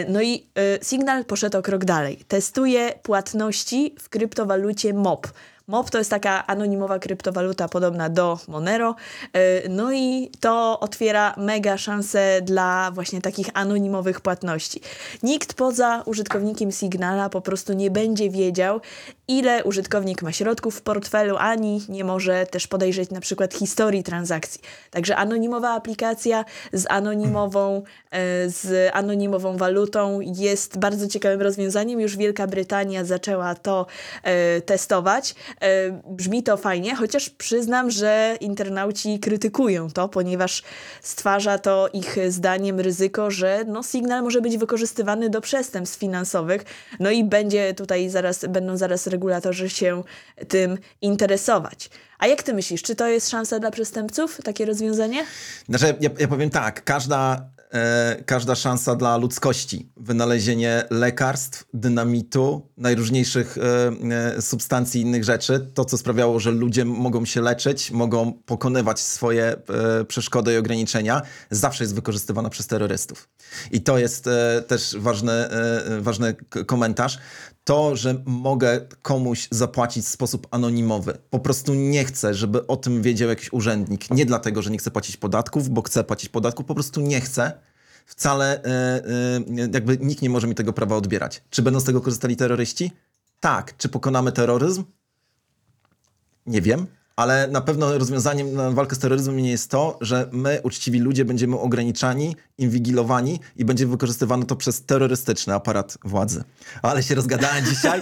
No 0.08 0.22
i 0.22 0.46
Signal 0.82 1.24
poszedł 1.24 1.58
o 1.58 1.62
krok 1.62 1.84
dalej. 1.84 2.24
Testuje 2.28 2.92
płatności 3.02 3.94
w 4.00 4.08
kryptowalucie 4.08 4.94
MOP. 4.94 5.26
MOP 5.68 5.90
to 5.90 5.98
jest 5.98 6.10
taka 6.10 6.46
anonimowa 6.46 6.98
kryptowaluta 6.98 7.68
podobna 7.68 8.08
do 8.08 8.38
Monero. 8.48 8.94
E, 9.32 9.68
No 9.68 9.92
i 9.92 10.30
to 10.40 10.80
otwiera 10.80 11.34
mega 11.36 11.78
szanse 11.78 12.40
dla 12.42 12.90
właśnie 12.94 13.20
takich 13.20 13.46
anonimowych 13.54 14.20
płatności. 14.20 14.80
Nikt 15.22 15.54
poza 15.54 16.02
użytkownikiem 16.06 16.72
Signala 16.72 17.28
po 17.28 17.40
prostu 17.40 17.72
nie 17.72 17.90
będzie 17.90 18.30
wiedział, 18.30 18.80
ile 19.28 19.64
użytkownik 19.64 20.22
ma 20.22 20.32
środków 20.32 20.76
w 20.76 20.82
portfelu, 20.82 21.36
ani 21.38 21.82
nie 21.88 22.04
może 22.04 22.46
też 22.46 22.66
podejrzeć 22.66 23.10
na 23.10 23.20
przykład 23.20 23.54
historii 23.54 24.02
transakcji. 24.02 24.60
Także 24.90 25.16
anonimowa 25.16 25.70
aplikacja 25.70 26.44
z 26.72 26.86
anonimową, 26.88 27.82
e, 28.10 28.48
z 28.48 28.90
anonimową 28.92 29.56
walutą 29.56 30.20
jest 30.20 30.78
bardzo 30.78 31.08
ciekawym 31.08 31.42
rozwiązaniem. 31.42 32.00
Już 32.00 32.16
Wielka 32.16 32.46
Brytania 32.46 33.04
zaczęła 33.04 33.54
to 33.54 33.86
e, 34.22 34.60
testować. 34.60 35.34
E, 35.60 36.00
brzmi 36.08 36.42
to 36.42 36.56
fajnie, 36.56 36.94
chociaż 36.94 37.30
przyznam, 37.30 37.90
że 37.90 38.36
internauci 38.40 39.18
krytykują 39.20 39.90
to, 39.90 40.08
ponieważ 40.08 40.62
stwarza 41.02 41.58
to 41.58 41.88
ich 41.92 42.16
zdaniem 42.28 42.80
ryzyko, 42.80 43.30
że 43.30 43.64
no, 43.66 43.82
sygnał 43.82 44.22
może 44.22 44.40
być 44.40 44.58
wykorzystywany 44.58 45.30
do 45.30 45.40
przestępstw 45.40 45.98
finansowych. 45.98 46.64
No 47.00 47.10
i 47.10 47.24
będzie 47.24 47.74
tutaj 47.74 48.08
zaraz, 48.08 48.44
będą 48.48 48.76
zaraz 48.76 49.06
regulatorzy 49.06 49.70
się 49.70 50.02
tym 50.48 50.78
interesować. 51.00 51.90
A 52.18 52.26
jak 52.26 52.42
ty 52.42 52.54
myślisz, 52.54 52.82
czy 52.82 52.96
to 52.96 53.06
jest 53.06 53.30
szansa 53.30 53.58
dla 53.58 53.70
przestępców, 53.70 54.38
takie 54.44 54.64
rozwiązanie? 54.64 55.24
Znaczy, 55.68 55.94
ja, 56.00 56.10
ja 56.18 56.28
powiem 56.28 56.50
tak, 56.50 56.84
każda, 56.84 57.50
e, 57.72 58.22
każda 58.26 58.54
szansa 58.54 58.94
dla 58.94 59.16
ludzkości, 59.16 59.88
wynalezienie 59.96 60.84
lekarstw, 60.90 61.64
dynamitu, 61.74 62.68
najróżniejszych 62.76 63.58
e, 63.58 64.32
e, 64.36 64.42
substancji 64.42 65.00
i 65.00 65.04
innych 65.04 65.24
rzeczy, 65.24 65.70
to 65.74 65.84
co 65.84 65.98
sprawiało, 65.98 66.40
że 66.40 66.50
ludzie 66.50 66.84
mogą 66.84 67.24
się 67.24 67.40
leczyć, 67.40 67.90
mogą 67.90 68.32
pokonywać 68.32 69.00
swoje 69.00 69.44
e, 70.00 70.04
przeszkody 70.04 70.54
i 70.54 70.56
ograniczenia, 70.56 71.22
zawsze 71.50 71.84
jest 71.84 71.94
wykorzystywana 71.94 72.50
przez 72.50 72.66
terrorystów. 72.66 73.28
I 73.72 73.80
to 73.80 73.98
jest 73.98 74.26
e, 74.26 74.62
też 74.66 74.96
ważny, 74.98 75.32
e, 75.32 76.00
ważny 76.00 76.34
k- 76.48 76.64
komentarz. 76.64 77.18
To, 77.64 77.96
że 77.96 78.22
mogę 78.26 78.80
komuś 79.02 79.48
zapłacić 79.50 80.04
w 80.04 80.08
sposób 80.08 80.46
anonimowy. 80.50 81.18
Po 81.30 81.38
prostu 81.38 81.74
nie 81.74 82.04
chcę, 82.04 82.34
żeby 82.34 82.66
o 82.66 82.76
tym 82.76 83.02
wiedział 83.02 83.28
jakiś 83.28 83.52
urzędnik. 83.52 84.10
Nie 84.10 84.26
dlatego, 84.26 84.62
że 84.62 84.70
nie 84.70 84.78
chcę 84.78 84.90
płacić 84.90 85.16
podatków, 85.16 85.68
bo 85.68 85.82
chcę 85.82 86.04
płacić 86.04 86.28
podatków, 86.28 86.66
po 86.66 86.74
prostu 86.74 87.00
nie 87.00 87.20
chcę. 87.20 87.52
Wcale 88.06 88.62
e, 88.62 88.68
e, 88.68 89.70
jakby 89.72 89.98
nikt 89.98 90.22
nie 90.22 90.30
może 90.30 90.46
mi 90.46 90.54
tego 90.54 90.72
prawa 90.72 90.96
odbierać. 90.96 91.42
Czy 91.50 91.62
będą 91.62 91.80
z 91.80 91.84
tego 91.84 92.00
korzystali 92.00 92.36
terroryści? 92.36 92.90
Tak. 93.40 93.76
Czy 93.76 93.88
pokonamy 93.88 94.32
terroryzm? 94.32 94.84
Nie 96.46 96.62
wiem, 96.62 96.86
ale 97.16 97.48
na 97.48 97.60
pewno 97.60 97.98
rozwiązaniem 97.98 98.54
na 98.54 98.70
walkę 98.70 98.96
z 98.96 98.98
terroryzmem 98.98 99.36
nie 99.36 99.50
jest 99.50 99.70
to, 99.70 99.98
że 100.00 100.28
my, 100.32 100.60
uczciwi 100.62 100.98
ludzie, 101.00 101.24
będziemy 101.24 101.58
ograniczani, 101.58 102.36
inwigilowani 102.58 103.40
i 103.56 103.64
będzie 103.64 103.86
wykorzystywane 103.86 104.46
to 104.46 104.56
przez 104.56 104.82
terrorystyczny 104.84 105.54
aparat 105.54 105.98
władzy. 106.04 106.44
Ale 106.82 107.02
się 107.02 107.14
rozgadałem 107.14 107.64
dzisiaj. 107.74 108.00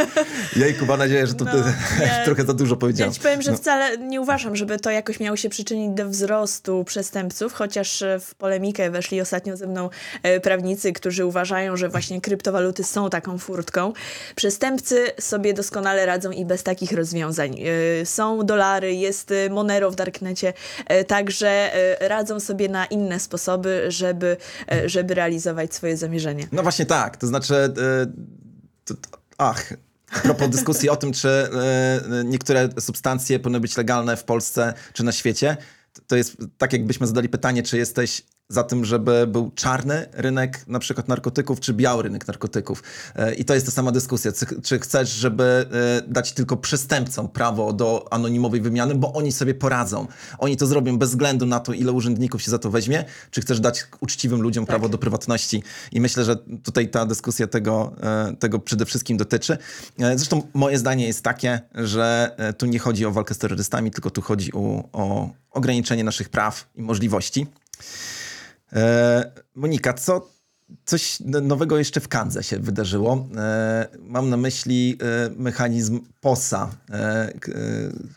Jejku, 0.56 0.86
mam 0.86 0.98
nadzieję, 0.98 1.26
że 1.26 1.34
to 1.34 1.44
No, 1.44 1.52
trochę 2.24 2.44
za 2.44 2.54
dużo 2.54 2.74
Ja 2.74 2.80
powiedziałem. 2.80 3.14
ci 3.14 3.20
powiem, 3.20 3.42
że 3.42 3.50
No. 3.50 3.56
wcale 3.56 3.98
nie 3.98 4.20
uważam, 4.20 4.56
żeby 4.56 4.78
to 4.78 4.90
jakoś 4.90 5.20
miało 5.20 5.36
się 5.36 5.48
przyczynić 5.48 5.96
do 5.96 6.08
wzrostu 6.08 6.84
przestępców, 6.84 7.52
chociaż 7.52 8.02
e, 8.02 8.20
w 8.20 8.34
polemikę 8.34 8.90
weszli 8.90 9.20
ostatnio 9.20 9.56
ze 9.56 9.66
mną 9.66 9.90
e, 10.22 10.40
prawnicy, 10.40 10.92
którzy 10.92 11.26
uważają, 11.26 11.76
że 11.76 11.88
właśnie 11.88 12.20
kryptowaluty 12.20 12.84
są 12.84 13.10
taką 13.10 13.38
furtką. 13.38 13.92
Przestępcy 14.36 15.06
sobie 15.20 15.54
doskonale 15.54 16.06
radzą 16.06 16.30
i 16.30 16.44
bez 16.44 16.62
takich 16.62 16.92
rozwiązań. 16.92 17.56
E, 18.00 18.06
Są 18.06 18.46
dolary, 18.46 18.94
jest 19.04 19.30
e, 19.30 19.50
Monero 19.50 19.90
w 19.90 19.94
Darknecie, 19.94 20.52
e, 20.86 21.04
także 21.04 21.48
e, 21.48 22.08
radzą 22.08 22.40
sobie 22.40 22.68
na 22.68 22.86
inne 22.86 23.20
sposoby, 23.20 23.84
żeby, 23.88 24.36
e, 24.72 24.88
żeby 24.88 25.14
realizować 25.14 25.74
swoje 25.74 25.96
zamierzenie. 25.96 26.46
No 26.52 26.62
właśnie 26.62 26.86
tak, 26.86 27.16
to 27.16 27.26
znaczy, 27.26 27.54
to, 28.84 28.94
to, 28.94 29.18
ach, 29.38 29.72
a 30.14 30.20
propos 30.20 30.48
dyskusji 30.48 30.88
o 30.88 30.96
tym, 30.96 31.12
czy 31.12 31.28
e, 31.28 32.00
niektóre 32.24 32.68
substancje 32.80 33.38
powinny 33.38 33.60
być 33.60 33.76
legalne 33.76 34.16
w 34.16 34.24
Polsce 34.24 34.74
czy 34.92 35.04
na 35.04 35.12
świecie, 35.12 35.56
to 36.06 36.16
jest 36.16 36.36
tak, 36.58 36.72
jakbyśmy 36.72 37.06
zadali 37.06 37.28
pytanie, 37.28 37.62
czy 37.62 37.78
jesteś 37.78 38.22
za 38.48 38.64
tym, 38.64 38.84
żeby 38.84 39.26
był 39.26 39.50
czarny 39.54 40.06
rynek 40.12 40.64
na 40.66 40.78
przykład 40.78 41.08
narkotyków, 41.08 41.60
czy 41.60 41.74
biały 41.74 42.02
rynek 42.02 42.26
narkotyków. 42.26 42.82
E, 43.16 43.34
I 43.34 43.44
to 43.44 43.54
jest 43.54 43.66
ta 43.66 43.72
sama 43.72 43.92
dyskusja. 43.92 44.32
Czy, 44.62 44.78
chcesz, 44.78 45.10
żeby 45.10 45.44
e, 45.44 46.02
dać 46.08 46.32
tylko 46.32 46.56
przestępcom 46.56 47.28
prawo 47.28 47.72
do 47.72 48.12
anonimowej 48.12 48.60
wymiany, 48.60 48.94
bo 48.94 49.12
oni 49.12 49.32
sobie 49.32 49.54
poradzą. 49.54 50.06
Oni 50.38 50.56
to 50.56 50.66
zrobią 50.66 50.98
bez 50.98 51.10
względu 51.10 51.46
na 51.46 51.60
to, 51.60 51.72
ile 51.72 51.92
urzędników 51.92 52.42
się 52.42 52.50
za 52.50 52.58
to 52.58 52.70
weźmie, 52.70 53.04
czy 53.30 53.40
chcesz 53.40 53.60
dać 53.60 53.86
uczciwym 54.00 54.42
ludziom 54.42 54.66
prawo 54.66 54.88
do 54.88 54.98
prywatności. 54.98 55.62
I 55.92 56.00
myślę, 56.00 56.24
że 56.24 56.36
tutaj 56.62 56.88
ta 56.88 57.06
dyskusja 57.06 57.46
tego, 57.46 57.92
e, 58.02 58.36
tego 58.36 58.58
przede 58.58 58.84
wszystkim 58.84 59.16
dotyczy. 59.16 59.58
Zresztą 59.98 60.42
moje 60.54 60.78
zdanie 60.78 61.06
jest 61.06 61.22
takie, 61.22 61.60
że 61.74 62.36
tu 62.58 62.66
nie 62.66 62.78
chodzi 62.78 63.06
o 63.06 63.10
walkę 63.10 63.34
z 63.34 63.38
terrorystami, 63.38 63.90
tylko 63.90 64.10
tu 64.10 64.22
chodzi 64.22 64.52
o, 64.52 64.88
o 64.92 65.30
ograniczenie 65.50 66.04
naszych 66.04 66.28
praw 66.28 66.68
i 66.74 66.82
możliwości. 66.82 67.46
E, 68.74 69.32
Monika, 69.54 69.92
co 69.92 70.30
coś 70.84 71.20
nowego 71.20 71.78
jeszcze 71.78 72.00
w 72.00 72.08
Kandze 72.08 72.42
się 72.42 72.58
wydarzyło? 72.58 73.28
E, 73.36 73.88
mam 73.98 74.30
na 74.30 74.36
myśli 74.36 74.98
e, 75.00 75.30
mechanizm 75.36 76.00
POSA. 76.20 76.70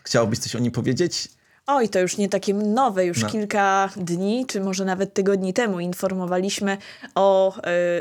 Chciałabyś 0.04 0.38
coś 0.38 0.56
o 0.56 0.58
nim 0.58 0.72
powiedzieć? 0.72 1.37
Oj, 1.70 1.88
to 1.88 1.98
już 1.98 2.16
nie 2.16 2.28
takie 2.28 2.54
nowe, 2.54 3.06
już 3.06 3.22
No. 3.22 3.28
kilka 3.28 3.88
dni, 3.96 4.46
czy 4.46 4.60
może 4.60 4.84
nawet 4.84 5.14
tygodni 5.14 5.52
temu 5.54 5.80
informowaliśmy 5.80 6.76
o 7.14 7.54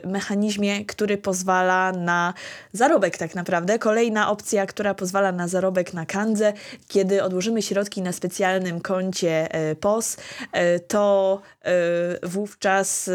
y, 0.04 0.08
mechanizmie, 0.08 0.86
który 0.86 1.18
pozwala 1.18 1.92
na 1.92 2.34
zarobek 2.74 3.18
tak 3.18 3.36
naprawdę. 3.36 3.80
Kolejna 3.80 4.32
opcja, 4.32 4.66
która 4.66 4.94
pozwala 4.94 5.32
na 5.32 5.48
zarobek 5.48 5.94
na 5.94 6.06
kandze, 6.06 6.54
kiedy 6.88 7.24
odłożymy 7.24 7.62
środki 7.62 8.02
na 8.02 8.12
specjalnym 8.12 8.82
koncie 8.82 9.56
y, 9.72 9.76
POS, 9.76 10.16
y, 10.16 10.80
to 10.80 11.42
y, 12.24 12.28
wówczas 12.28 13.10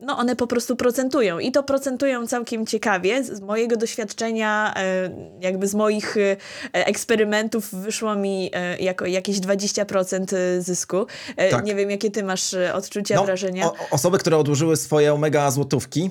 no 0.00 0.18
one 0.18 0.36
po 0.36 0.46
prostu 0.46 0.76
procentują 0.76 1.38
i 1.38 1.52
to 1.52 1.62
procentują 1.62 2.26
całkiem 2.26 2.66
ciekawie. 2.66 3.24
Z 3.24 3.40
mojego 3.40 3.76
doświadczenia, 3.76 4.74
e, 4.76 5.10
jakby 5.40 5.66
z 5.68 5.74
moich 5.74 6.16
e, 6.16 6.36
eksperymentów 6.72 7.74
wyszło 7.74 8.14
mi 8.14 8.50
e, 8.52 8.78
jako 8.78 9.06
jakieś 9.06 9.38
20% 9.38 10.60
zysku. 10.60 11.06
Tak. 11.50 11.64
Nie 11.64 11.74
wiem, 11.74 11.90
jakie 11.90 12.10
ty 12.10 12.24
masz 12.24 12.54
odczucia, 12.74 13.22
wrażenia. 13.22 13.66
o, 13.66 13.74
osoby, 13.90 14.18
które 14.18 14.36
odłożyły 14.36 14.76
swoje 14.76 15.14
omega 15.14 15.50
złotówki 15.50 16.10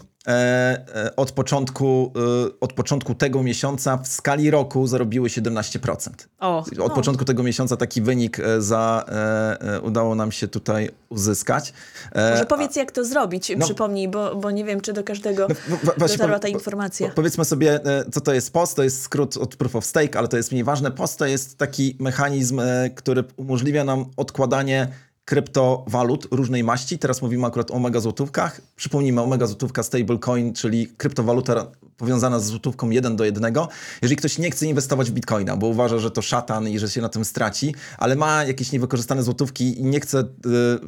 od, 1.15 1.31
początku, 1.31 2.13
e, 2.47 2.59
od 2.59 2.73
początku 2.73 3.15
tego 3.15 3.43
miesiąca 3.43 3.97
w 3.97 4.07
skali 4.07 4.51
roku 4.51 4.87
zarobiły 4.87 5.29
17%. 5.29 6.09
O, 6.39 6.57
Od 6.59 6.77
no. 6.77 6.89
początku 6.89 7.25
tego 7.25 7.43
miesiąca 7.43 7.77
taki 7.77 8.01
wynik 8.01 8.39
e, 8.39 8.61
za, 8.61 9.05
e, 9.07 9.61
e, 9.75 9.81
udało 9.81 10.15
nam 10.15 10.31
się 10.31 10.47
tutaj 10.47 10.89
uzyskać. 11.09 11.73
E, 12.11 12.31
Może 12.31 12.45
powiedz, 12.45 12.75
jak 12.75 12.91
to 12.91 13.05
zrobić, 13.05 13.51
no- 13.57 13.65
przypomnij, 13.65 14.07
bo, 14.07 14.35
bo 14.35 14.51
nie 14.51 14.63
wiem, 14.65 14.81
czy 14.81 14.93
do 14.93 15.03
każdego 15.03 15.47
No, 15.69 15.77
właśnie 15.97 16.17
dotarła 16.17 16.39
ta 16.39 16.47
informacja. 16.47 17.07
po- 17.09 17.13
Powiedzmy 17.15 17.45
sobie, 17.45 17.73
e, 17.85 18.05
co 18.11 18.21
to 18.21 18.33
jest 18.33 18.53
POS. 18.53 18.73
To 18.73 18.83
jest 18.83 19.01
skrót 19.01 19.37
od 19.37 19.55
Proof 19.55 19.75
of 19.75 19.85
Stake, 19.85 20.19
ale 20.19 20.27
to 20.27 20.37
jest 20.37 20.51
mniej 20.51 20.63
ważne. 20.63 20.91
POS 20.91 21.15
to 21.15 21.25
jest 21.25 21.57
taki 21.57 21.95
mechanizm, 21.99 22.59
e, 22.59 22.89
który 22.95 23.23
umożliwia 23.37 23.83
nam 23.83 24.05
odkładanie 24.17 24.87
kryptowalut 25.25 26.27
różnej 26.31 26.63
maści. 26.63 26.99
Teraz 26.99 27.21
mówimy 27.21 27.47
akurat 27.47 27.71
o 27.71 27.79
mega 27.79 27.99
złotówkach. 27.99 28.61
Przypomnijmy, 28.75 29.21
omega 29.21 29.47
złotówka 29.47 29.83
stablecoin, 29.83 30.53
czyli 30.53 30.87
kryptowaluta 30.87 31.67
powiązana 31.97 32.39
z 32.39 32.45
złotówką 32.45 32.89
1 32.89 33.15
do 33.15 33.25
1. 33.25 33.53
Jeżeli 34.01 34.15
ktoś 34.15 34.37
nie 34.37 34.51
chce 34.51 34.65
inwestować 34.65 35.11
w 35.11 35.13
bitcoina, 35.13 35.57
bo 35.57 35.67
uważa, 35.67 35.99
że 35.99 36.11
to 36.11 36.21
szatan 36.21 36.67
i 36.67 36.79
że 36.79 36.89
się 36.89 37.01
na 37.01 37.09
tym 37.09 37.25
straci, 37.25 37.75
ale 37.97 38.15
ma 38.15 38.43
jakieś 38.43 38.71
niewykorzystane 38.71 39.23
złotówki 39.23 39.79
i 39.79 39.83
nie 39.83 39.99
chce 39.99 40.23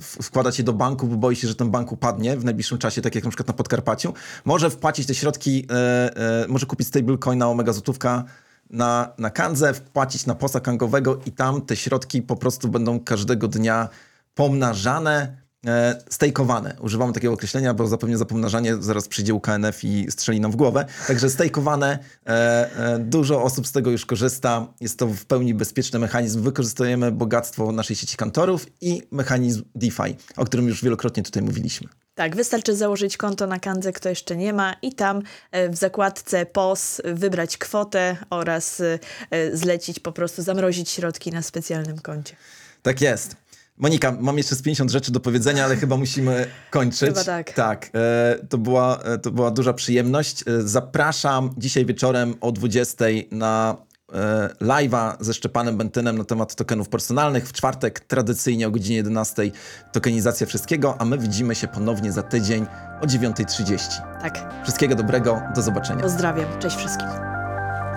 w- 0.02 0.18
wkładać 0.24 0.58
je 0.58 0.64
do 0.64 0.74
banku, 0.74 1.08
bo 1.08 1.16
boi 1.18 1.36
się, 1.36 1.48
że 1.48 1.56
ten 1.56 1.72
bank 1.72 1.92
upadnie 1.92 2.38
w 2.38 2.46
najbliższym 2.46 2.78
czasie, 2.78 3.02
tak 3.02 3.16
jak 3.16 3.24
na 3.24 3.30
przykład 3.30 3.48
na 3.48 3.54
Podkarpaciu, 3.54 4.14
może 4.46 4.70
wpłacić 4.70 5.08
te 5.08 5.16
środki, 5.16 5.66
e, 5.72 6.44
e, 6.44 6.48
może 6.48 6.66
kupić 6.66 6.88
stablecoina 6.88 7.50
omega 7.50 7.74
złotówka 7.74 8.24
na, 8.70 9.14
na 9.18 9.30
Kandze, 9.30 9.74
wpłacić 9.74 10.26
na 10.26 10.36
posa 10.36 10.60
kangowego 10.60 11.20
i 11.26 11.32
tam 11.32 11.62
te 11.62 11.76
środki 11.76 12.22
po 12.22 12.36
prostu 12.36 12.68
będą 12.68 13.00
każdego 13.00 13.48
dnia 13.48 13.90
pomnażane, 14.38 15.38
e, 15.68 16.04
stejkowane. 16.10 16.76
Używamy 16.82 17.14
takiego 17.14 17.34
określenia, 17.34 17.74
bo 17.74 17.88
zapewne 17.88 18.18
za 18.18 18.26
pomnażanie 18.26 18.76
zaraz 18.80 19.08
przyjdzie 19.08 19.34
UKNF 19.34 19.84
i 19.84 20.12
strzeli 20.12 20.40
nam 20.40 20.52
w 20.52 20.56
głowę. 20.56 20.86
Także 21.08 21.30
stejkowane, 21.30 22.00
e, 22.26 22.30
e, 22.30 23.00
dużo 23.00 23.44
osób 23.44 23.68
z 23.68 23.72
tego 23.72 23.92
już 23.92 24.06
korzysta. 24.06 24.68
Jest 24.82 25.00
to 25.00 25.08
w 25.08 25.26
pełni 25.26 25.54
bezpieczny 25.54 26.00
mechanizm. 26.00 26.42
Wykorzystujemy 26.42 27.12
bogactwo 27.12 27.72
naszej 27.72 27.96
sieci 27.96 28.18
kantorów 28.18 28.66
i 28.82 29.02
mechanizm 29.12 29.64
DeFi, 29.76 30.16
o 30.38 30.46
którym 30.46 30.68
już 30.68 30.84
wielokrotnie 30.84 31.24
tutaj 31.24 31.44
mówiliśmy. 31.44 31.88
Tak, 32.16 32.36
wystarczy 32.36 32.76
założyć 32.76 33.18
konto 33.18 33.48
na 33.48 33.60
Kandze, 33.60 33.92
kto 33.92 34.10
jeszcze 34.10 34.36
nie 34.36 34.54
ma 34.54 34.76
i 34.82 34.94
tam 34.94 35.22
e, 35.52 35.70
w 35.70 35.76
zakładce 35.76 36.46
POS 36.46 37.02
wybrać 37.06 37.58
kwotę 37.58 38.18
oraz 38.30 38.80
e, 38.80 39.00
e, 39.32 39.58
zlecić 39.58 40.00
po 40.00 40.12
prostu, 40.12 40.42
zamrozić 40.42 40.90
środki 40.90 41.32
na 41.32 41.42
specjalnym 41.42 42.00
koncie. 42.00 42.36
Tak 42.82 43.02
jest. 43.02 43.47
Monika, 43.78 44.12
mam 44.20 44.38
jeszcze 44.38 44.56
z 44.56 44.62
50 44.62 44.92
rzeczy 44.92 45.12
do 45.12 45.20
powiedzenia, 45.20 45.66
ale 45.66 45.76
chyba 45.76 45.98
musimy 45.98 46.48
kończyć. 46.72 47.10
Chyba 47.10 47.24
tak. 47.24 47.52
Tak, 47.52 47.90
e, 47.94 48.36
to, 48.50 48.58
była, 48.58 48.98
e, 48.98 49.18
to 49.18 49.32
była 49.32 49.52
duża 49.52 49.74
przyjemność. 49.74 50.42
E, 50.48 50.62
zapraszam 50.62 51.50
dzisiaj 51.58 51.86
wieczorem 51.86 52.34
o 52.42 52.52
20 52.52 53.06
na 53.32 53.76
e, 54.14 54.50
live'a 54.62 55.16
ze 55.20 55.34
Szczepanem 55.34 55.78
Bentynem 55.78 56.18
na 56.18 56.24
temat 56.24 56.56
tokenów 56.56 56.90
personalnych. 56.90 57.48
W 57.48 57.54
czwartek 57.54 58.00
tradycyjnie 58.00 58.68
o 58.68 58.72
godzinie 58.72 58.98
11 58.98 59.52
tokenizacja 59.92 60.48
wszystkiego, 60.48 60.96
a 61.02 61.06
my 61.06 61.18
widzimy 61.18 61.56
się 61.56 61.68
ponownie 61.68 62.12
za 62.12 62.24
tydzień 62.24 62.66
o 63.02 63.06
9.30. 63.06 63.78
Tak, 64.22 64.64
Wszystkiego 64.64 64.96
dobrego, 64.96 65.42
do 65.56 65.62
zobaczenia. 65.62 66.02
pozdrawiam, 66.02 66.60
cześć 66.60 66.76
wszystkim. 66.78 67.08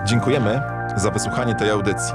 Dziękujemy 0.05 0.61
za 0.97 1.11
wysłuchanie 1.11 1.55
tej 1.55 1.69
audycji. 1.69 2.13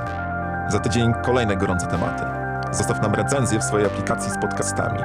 Za 0.72 0.78
tydzień 0.78 1.12
kolejne 1.24 1.56
gorące 1.56 1.86
tematy. 1.86 2.45
Zostaw 2.72 3.02
nam 3.02 3.14
recenzję 3.14 3.58
w 3.58 3.64
swojej 3.64 3.86
aplikacji 3.86 4.30
z 4.30 4.38
podcastami. 4.38 4.98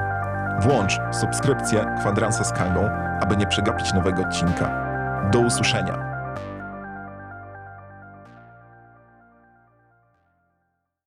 Włącz 0.60 1.00
subskrypcję 1.12 1.86
Kwadransa 2.00 2.44
z 2.44 2.52
Kangą, 2.52 2.90
aby 3.20 3.36
nie 3.36 3.46
przegapić 3.46 3.92
nowego 3.92 4.22
odcinka. 4.22 4.70
Do 5.32 5.40
usłyszenia. 5.40 6.11